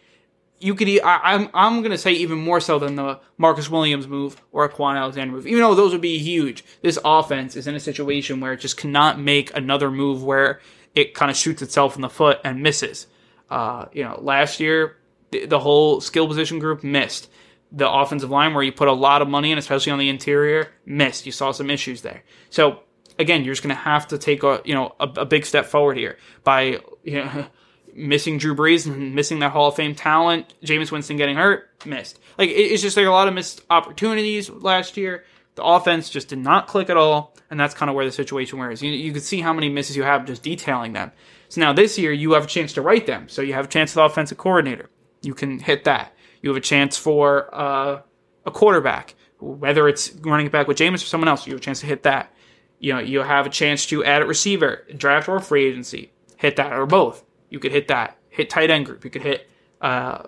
You 0.58 0.74
could, 0.74 0.88
I, 1.02 1.34
am 1.36 1.42
I'm, 1.44 1.50
I'm 1.54 1.80
going 1.82 1.92
to 1.92 1.98
say 2.00 2.14
even 2.14 2.40
more 2.40 2.60
so 2.60 2.80
than 2.80 2.96
the 2.96 3.20
Marcus 3.38 3.70
Williams 3.70 4.08
move 4.08 4.42
or 4.52 4.66
a 4.66 4.70
Kwon 4.70 4.98
Alexander 4.98 5.34
move, 5.34 5.46
even 5.46 5.62
though 5.62 5.76
those 5.76 5.92
would 5.92 6.02
be 6.02 6.18
huge. 6.18 6.64
This 6.82 6.98
offense 7.06 7.56
is 7.56 7.68
in 7.68 7.76
a 7.76 7.80
situation 7.80 8.40
where 8.40 8.54
it 8.54 8.62
just 8.62 8.78
cannot 8.78 9.20
make 9.20 9.56
another 9.56 9.92
move 9.92 10.24
where 10.24 10.60
it 10.96 11.14
kind 11.14 11.30
of 11.30 11.38
shoots 11.38 11.62
itself 11.62 11.96
in 11.96 12.02
the 12.02 12.10
foot 12.10 12.40
and 12.44 12.64
misses. 12.64 13.06
Uh, 13.48 13.86
you 13.94 14.04
know, 14.04 14.18
last 14.20 14.60
year 14.60 14.98
the, 15.32 15.60
whole 15.60 16.02
skill 16.02 16.28
position 16.28 16.60
group 16.60 16.84
missed. 16.84 17.30
The 17.72 17.90
offensive 17.90 18.30
line, 18.30 18.54
where 18.54 18.64
you 18.64 18.72
put 18.72 18.90
a 18.90 18.94
lot 18.94 19.22
of 19.22 19.30
money 19.30 19.52
in, 19.52 19.58
especially 19.58 19.94
on 19.94 20.00
the 20.00 20.10
interior, 20.10 20.72
missed. 20.86 21.26
You 21.26 21.32
saw 21.32 21.52
some 21.52 21.70
issues 21.70 22.02
there. 22.02 22.24
So 22.50 22.82
again, 23.18 23.46
you're 23.46 23.54
just 23.54 23.64
going 23.64 23.76
to 23.76 23.82
have 23.82 24.08
to 24.10 24.18
take 24.18 24.44
a 24.44 24.62
you 24.66 24.74
know 24.74 24.94
a, 25.00 25.08
a, 25.18 25.26
big 25.26 25.46
step 25.46 25.66
forward 25.66 25.98
here 25.98 26.18
by 26.44 26.80
you 27.04 27.24
know 27.24 27.46
missing 27.96 28.38
Drew 28.38 28.56
Brees 28.56 28.86
and 28.86 29.16
missing 29.16 29.40
that 29.40 29.52
Hall 29.52 29.70
of 29.70 29.76
Fame 29.76 29.96
talent. 29.96 30.54
Jameis 30.64 30.92
Winston 30.92 31.16
getting 31.16 31.38
hurt, 31.38 31.70
missed. 31.86 32.20
Like 32.38 32.50
it, 32.50 32.54
it's 32.54 32.82
just 32.82 32.98
like 32.98 33.06
a 33.06 33.12
lot 33.12 33.30
of 33.30 33.34
missed 33.34 33.62
opportunities 33.70 34.50
last 34.50 34.98
year. 34.98 35.24
The 35.56 35.64
offense 35.64 36.10
just 36.10 36.30
did 36.30 36.40
not 36.40 36.68
click 36.68 36.90
at 36.90 36.98
all, 36.98 37.36
and 37.50 37.60
that's 37.60 37.74
kind 37.74 37.90
of 37.90 37.96
where 37.96 38.06
the 38.06 38.12
situation 38.12 38.60
was. 38.60 38.82
You, 38.82 38.92
you 38.92 39.12
can 39.12 39.22
see 39.22 39.42
how 39.42 39.54
many 39.54 39.70
misses 39.70 39.96
you 39.96 40.04
have 40.04 40.26
just 40.26 40.44
detailing 40.44 40.94
them. 40.94 41.12
So 41.50 41.60
now 41.60 41.74
this 41.74 41.98
year 41.98 42.14
you 42.14 42.34
have 42.34 42.46
a 42.46 42.48
chance 42.48 42.74
to 42.74 42.82
write 42.82 43.06
them. 43.06 43.28
So 43.28 43.42
you 43.42 43.54
have 43.54 43.66
a 43.66 43.68
chance 43.68 43.92
with 43.92 43.96
the 43.96 44.04
offensive 44.04 44.38
coordinator 44.38 44.90
you 45.22 45.34
can 45.34 45.60
hit 45.60 45.84
that. 45.86 46.14
You 46.42 46.50
have 46.50 46.58
a 46.58 46.62
chance 46.62 46.98
for 46.98 47.54
uh, 47.54 48.02
a 48.46 48.52
quarterback, 48.52 49.16
whether 49.40 49.88
it's 49.88 50.12
running 50.22 50.50
back 50.50 50.68
with 50.68 50.78
Jameis 50.78 50.96
or 50.96 51.08
someone 51.08 51.28
else. 51.28 51.46
You 51.46 51.54
have 51.54 51.62
a 51.62 51.64
chance 51.64 51.82
to 51.82 51.86
hit 51.86 52.04
that. 52.04 52.34
You 52.80 52.94
know, 52.94 53.00
you 53.00 53.20
have 53.20 53.46
a 53.46 53.50
chance 53.50 53.86
to 53.88 54.04
add 54.04 54.22
a 54.22 54.26
receiver, 54.26 54.88
draft 54.98 55.30
or 55.30 55.40
free 55.40 55.66
agency. 55.66 56.12
Hit 56.38 56.56
that 56.56 56.74
or 56.74 56.88
both. 56.88 57.24
You 57.50 57.60
could 57.60 57.72
hit 57.72 57.88
that. 57.90 58.18
hit 58.30 58.50
tight 58.50 58.72
end 58.72 58.88
group. 58.88 59.04
You 59.04 59.12
could 59.12 59.22
hit 59.22 59.48
uh, 59.82 60.24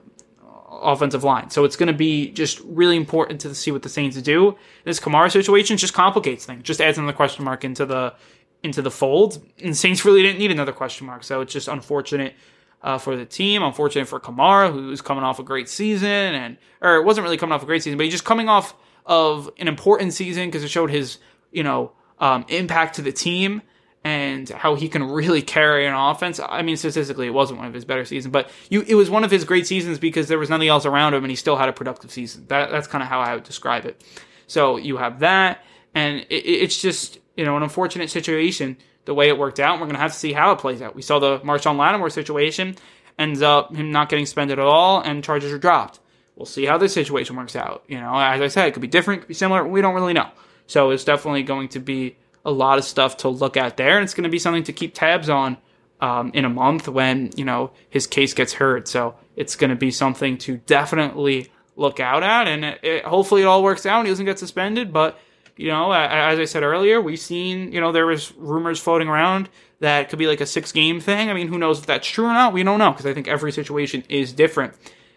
offensive 0.69 1.23
line. 1.23 1.49
So 1.49 1.63
it's 1.63 1.75
going 1.75 1.87
to 1.87 1.93
be 1.93 2.29
just 2.31 2.59
really 2.65 2.95
important 2.95 3.41
to 3.41 3.55
see 3.55 3.71
what 3.71 3.81
the 3.81 3.89
Saints 3.89 4.21
do. 4.21 4.55
This 4.83 4.99
Kamara 4.99 5.31
situation 5.31 5.77
just 5.77 5.93
complicates 5.93 6.45
things, 6.45 6.63
just 6.63 6.81
adds 6.81 6.97
another 6.97 7.13
question 7.13 7.43
mark 7.43 7.63
into 7.63 7.85
the 7.85 8.13
into 8.61 8.81
the 8.81 8.91
fold. 8.91 9.45
And 9.61 9.75
Saints 9.75 10.05
really 10.05 10.21
didn't 10.21 10.39
need 10.39 10.51
another 10.51 10.71
question 10.71 11.07
mark, 11.07 11.23
so 11.23 11.41
it's 11.41 11.51
just 11.51 11.67
unfortunate 11.67 12.35
uh, 12.83 12.97
for 12.97 13.15
the 13.15 13.25
team. 13.25 13.63
Unfortunate 13.63 14.07
for 14.07 14.19
Kamara, 14.19 14.71
who's 14.71 15.01
coming 15.01 15.23
off 15.23 15.39
a 15.39 15.43
great 15.43 15.69
season, 15.69 16.09
and 16.09 16.57
or 16.81 16.97
it 16.97 17.03
wasn't 17.03 17.23
really 17.23 17.37
coming 17.37 17.53
off 17.53 17.63
a 17.63 17.65
great 17.65 17.81
season, 17.81 17.97
but 17.97 18.03
he's 18.03 18.13
just 18.13 18.25
coming 18.25 18.49
off 18.49 18.75
of 19.05 19.49
an 19.57 19.67
important 19.67 20.13
season 20.13 20.47
because 20.47 20.63
it 20.63 20.69
showed 20.69 20.89
his 20.89 21.17
you 21.51 21.63
know 21.63 21.93
um, 22.19 22.45
impact 22.49 22.95
to 22.95 23.01
the 23.01 23.11
team 23.11 23.61
and 24.03 24.49
how 24.49 24.75
he 24.75 24.89
can 24.89 25.03
really 25.03 25.41
carry 25.41 25.87
an 25.87 25.93
offense. 25.93 26.39
I 26.45 26.61
mean, 26.61 26.75
statistically, 26.75 27.27
it 27.27 27.33
wasn't 27.33 27.59
one 27.59 27.67
of 27.67 27.73
his 27.73 27.85
better 27.85 28.03
seasons, 28.03 28.31
but 28.33 28.49
you, 28.69 28.81
it 28.81 28.95
was 28.95 29.09
one 29.09 29.23
of 29.23 29.31
his 29.31 29.45
great 29.45 29.65
seasons 29.65 29.97
because 29.97 30.27
there 30.27 30.37
was 30.37 30.49
nothing 30.49 30.67
else 30.67 30.85
around 30.85 31.13
him, 31.13 31.23
and 31.23 31.31
he 31.31 31.37
still 31.37 31.55
had 31.55 31.69
a 31.69 31.73
productive 31.73 32.11
season. 32.11 32.45
That, 32.47 32.69
that's 32.69 32.87
kind 32.87 33.01
of 33.01 33.07
how 33.07 33.21
I 33.21 33.33
would 33.33 33.45
describe 33.45 33.85
it. 33.85 34.03
So 34.47 34.75
you 34.75 34.97
have 34.97 35.19
that, 35.19 35.63
and 35.95 36.19
it, 36.29 36.45
it's 36.45 36.81
just 36.81 37.19
you 37.37 37.45
know 37.45 37.55
an 37.55 37.63
unfortunate 37.63 38.09
situation 38.09 38.77
the 39.05 39.13
way 39.13 39.27
it 39.27 39.37
worked 39.37 39.59
out. 39.59 39.75
We're 39.79 39.85
going 39.85 39.95
to 39.95 40.01
have 40.01 40.13
to 40.13 40.17
see 40.17 40.33
how 40.33 40.51
it 40.51 40.59
plays 40.59 40.81
out. 40.81 40.95
We 40.95 41.01
saw 41.01 41.19
the 41.19 41.39
Marshon 41.39 41.77
Lattimore 41.77 42.09
situation 42.09 42.75
ends 43.17 43.41
up 43.41 43.75
him 43.75 43.91
not 43.91 44.09
getting 44.09 44.25
suspended 44.25 44.59
at 44.59 44.65
all, 44.65 45.01
and 45.01 45.23
charges 45.23 45.51
are 45.51 45.57
dropped. 45.57 45.99
We'll 46.35 46.45
see 46.45 46.65
how 46.65 46.77
this 46.77 46.93
situation 46.93 47.35
works 47.35 47.55
out. 47.55 47.83
You 47.87 47.99
know, 47.99 48.17
as 48.17 48.41
I 48.41 48.47
said, 48.47 48.67
it 48.67 48.73
could 48.73 48.81
be 48.81 48.87
different, 48.87 49.21
could 49.21 49.27
be 49.27 49.33
similar. 49.33 49.65
We 49.65 49.81
don't 49.81 49.93
really 49.93 50.13
know. 50.13 50.29
So 50.65 50.89
it's 50.91 51.03
definitely 51.03 51.43
going 51.43 51.69
to 51.69 51.79
be 51.79 52.17
a 52.45 52.51
lot 52.51 52.77
of 52.77 52.83
stuff 52.83 53.17
to 53.17 53.29
look 53.29 53.55
at 53.57 53.77
there, 53.77 53.97
and 53.97 54.03
it's 54.03 54.13
going 54.13 54.23
to 54.23 54.29
be 54.29 54.39
something 54.39 54.63
to 54.63 54.73
keep 54.73 54.93
tabs 54.93 55.29
on 55.29 55.57
um, 56.01 56.31
in 56.33 56.43
a 56.45 56.49
month 56.49 56.87
when 56.87 57.31
you 57.35 57.45
know 57.45 57.71
his 57.89 58.07
case 58.07 58.33
gets 58.33 58.53
heard. 58.53 58.87
So 58.87 59.15
it's 59.35 59.55
going 59.55 59.69
to 59.69 59.75
be 59.75 59.91
something 59.91 60.37
to 60.39 60.57
definitely 60.57 61.51
look 61.75 61.99
out 61.99 62.23
at, 62.23 62.47
and 62.47 62.65
it, 62.65 62.79
it, 62.83 63.05
hopefully 63.05 63.43
it 63.43 63.45
all 63.45 63.63
works 63.63 63.85
out. 63.85 63.99
and 63.99 64.07
He 64.07 64.11
doesn't 64.11 64.25
get 64.25 64.39
suspended, 64.39 64.91
but 64.91 65.19
you 65.55 65.67
know, 65.67 65.91
as 65.91 66.39
I 66.39 66.45
said 66.45 66.63
earlier, 66.63 67.01
we've 67.01 67.19
seen 67.19 67.71
you 67.71 67.81
know 67.81 67.91
there 67.91 68.05
was 68.05 68.33
rumors 68.35 68.79
floating 68.79 69.07
around 69.07 69.49
that 69.79 70.09
could 70.09 70.19
be 70.19 70.27
like 70.27 70.41
a 70.41 70.45
six 70.45 70.71
game 70.71 70.99
thing. 70.99 71.29
I 71.29 71.33
mean, 71.33 71.47
who 71.47 71.57
knows 71.57 71.79
if 71.79 71.85
that's 71.85 72.07
true 72.07 72.25
or 72.25 72.33
not? 72.33 72.53
We 72.53 72.63
don't 72.63 72.79
know 72.79 72.91
because 72.91 73.05
I 73.05 73.13
think 73.13 73.27
every 73.27 73.51
situation 73.51 74.03
is 74.09 74.33
different, 74.33 74.73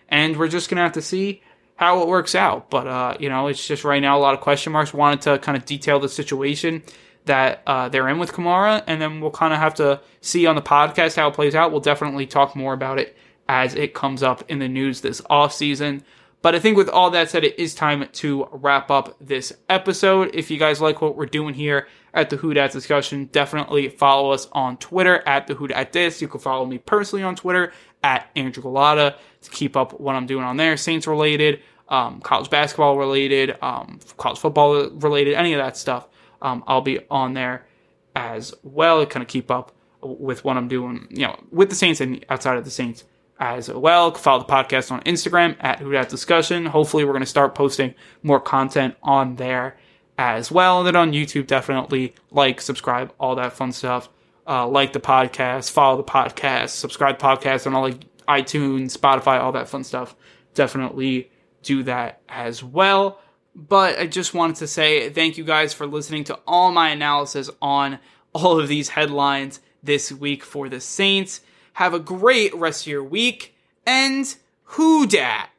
and 0.09 0.37
we're 0.37 0.49
just 0.49 0.69
to 0.69 0.77
have 0.77 0.93
to 0.93 1.03
see 1.03 1.43
how 1.77 2.03
it 2.03 2.09
works 2.09 2.35
out. 2.35 2.71
But 2.71 2.87
uh, 2.87 3.17
you 3.21 3.29
know, 3.29 3.47
it's 3.47 3.67
just 3.67 3.85
right 3.85 4.01
now 4.01 4.19
a 4.19 4.21
lot 4.21 4.35
of 4.35 4.41
question 4.41 4.73
marks. 4.73 4.93
Wanted 4.93 5.23
to 5.23 5.39
kind 5.39 5.57
of 5.57 5.65
detail 5.65 6.01
the 6.01 6.09
situation 6.09 6.83
that 7.27 7.63
uh, 7.67 7.89
they're 7.89 8.09
in 8.09 8.19
with 8.19 8.33
Kamara, 8.33 8.83
and 8.87 9.01
then 9.01 9.21
we'll 9.21 9.31
kind 9.31 9.53
of 9.53 9.59
have 9.59 9.75
to 9.75 10.01
see 10.21 10.47
on 10.47 10.55
the 10.55 10.63
podcast 10.63 11.17
how 11.17 11.29
it 11.29 11.35
plays 11.35 11.55
out. 11.55 11.71
We'll 11.71 11.81
definitely 11.81 12.27
talk 12.27 12.57
more 12.57 12.73
about 12.73 12.99
it 12.99 13.17
as 13.49 13.75
it 13.75 13.95
comes 13.95 14.23
up 14.23 14.45
in 14.49 14.59
the 14.59 14.69
news 14.69 15.01
this 15.01 15.23
off 15.29 15.53
season. 15.53 16.03
But 16.47 16.55
I 16.55 16.61
think 16.61 16.77
with 16.77 16.89
all 16.89 17.11
that 17.11 17.29
said, 17.29 17.43
it 17.43 17.59
is 17.59 17.75
time 17.75 18.07
to 18.09 18.49
wrap 18.53 18.89
up 18.89 19.17
this 19.21 19.53
episode. 19.69 20.31
If 20.33 20.49
you 20.49 20.61
guys 20.61 20.81
like 20.81 21.03
what 21.03 21.17
we're 21.17 21.27
doing 21.27 21.55
here 21.55 21.89
at 22.15 22.31
the 22.31 22.37
Who 22.37 22.55
Dat 22.55 22.71
discussion, 22.71 23.25
definitely 23.33 23.89
follow 23.89 24.31
us 24.31 24.47
on 24.53 24.77
Twitter 24.77 25.27
at 25.27 25.49
the 25.49 25.55
Who 25.55 25.67
Dat 25.67 25.91
Dis. 25.91 26.23
You 26.23 26.29
can 26.29 26.39
follow 26.39 26.65
me 26.65 26.79
personally 26.79 27.25
on 27.25 27.35
Twitter 27.35 27.73
at 28.05 28.31
Andrew 28.37 28.63
Gullotta 28.63 29.17
to 29.41 29.51
keep 29.51 29.77
up 29.77 29.99
what 29.99 30.15
I'm 30.15 30.27
doing 30.27 30.45
on 30.45 30.57
there, 30.57 30.77
Saints 30.77 31.09
related, 31.09 31.63
um, 31.89 32.21
college 32.21 32.49
basketball 32.49 32.97
related, 32.97 33.57
um, 33.61 33.99
college 34.17 34.39
football 34.39 34.89
related, 34.91 35.35
any 35.35 35.53
of 35.53 35.59
that 35.59 35.77
stuff 35.77 36.07
um, 36.43 36.63
I'll 36.69 36.81
be 36.81 37.01
on 37.11 37.35
there 37.35 37.67
as 38.15 38.55
well 38.63 39.01
to 39.01 39.07
kind 39.07 39.25
of 39.25 39.29
keep 39.29 39.51
up 39.51 39.75
with 40.01 40.45
what 40.45 40.57
I'm 40.57 40.69
doing, 40.69 41.09
you 41.11 41.27
know, 41.27 41.41
with 41.51 41.71
the 41.71 41.75
Saints 41.75 42.01
and 42.01 42.25
outside 42.29 42.57
of 42.57 42.65
the 42.65 42.71
Saints 42.71 43.03
as 43.39 43.71
well. 43.71 44.13
Follow 44.15 44.41
the 44.41 44.53
podcast 44.53 44.91
on 44.91 45.01
Instagram 45.03 45.57
at 45.61 45.81
Who 45.81 45.93
Dat 45.93 46.09
Discussion. 46.09 46.67
Hopefully, 46.67 47.05
we're 47.05 47.13
going 47.13 47.21
to 47.21 47.27
start 47.27 47.55
posting 47.55 47.95
more 48.23 48.41
content 48.41 48.95
on 49.03 49.37
there 49.37 49.77
as 50.19 50.51
well. 50.51 50.79
And 50.79 50.87
then 50.87 50.97
on 50.97 51.13
YouTube, 51.13 51.47
definitely 51.47 52.15
like, 52.31 52.61
subscribe, 52.61 53.13
all 53.19 53.37
that 53.37 53.53
fun 53.53 53.73
stuff. 53.73 54.09
Uh, 54.49 54.67
like 54.67 54.93
the 54.93 55.01
podcast, 55.01 55.73
follow 55.73 55.97
the 55.97 56.05
podcast, 56.05 56.69
subscribe 56.69 57.19
podcast 57.19 57.67
on 57.67 57.75
all 57.75 57.83
like 57.83 58.05
iTunes, 58.27 58.97
Spotify, 58.97 59.41
all 59.41 59.53
that 59.53 59.69
fun 59.69 59.83
stuff. 59.83 60.15
Definitely 60.55 61.31
do 61.63 61.83
that 61.83 62.21
as 62.29 62.63
well. 62.63 63.21
But 63.57 63.99
I 63.99 64.07
just 64.07 64.35
wanted 64.35 64.57
to 64.57 64.69
say 64.69 65.11
thank 65.11 65.37
you 65.37 65.43
guys 65.43 65.75
for 65.75 65.87
listening 65.87 66.25
to 66.25 66.39
all 66.47 66.71
my 66.71 66.91
analysis 66.91 67.51
on 67.61 67.99
all 68.33 68.61
of 68.61 68.69
these 68.69 68.91
headlines 68.91 69.61
this 69.83 70.13
week 70.13 70.45
for 70.45 70.69
the 70.69 70.81
Saints. 70.81 71.41
Have 71.77 71.93
a 71.93 71.99
great 71.99 72.55
rest 72.55 72.85
of 72.85 72.87
your 72.87 73.05
week 73.05 73.55
and 73.85 74.35
who 74.65 75.07
dat? 75.07 75.51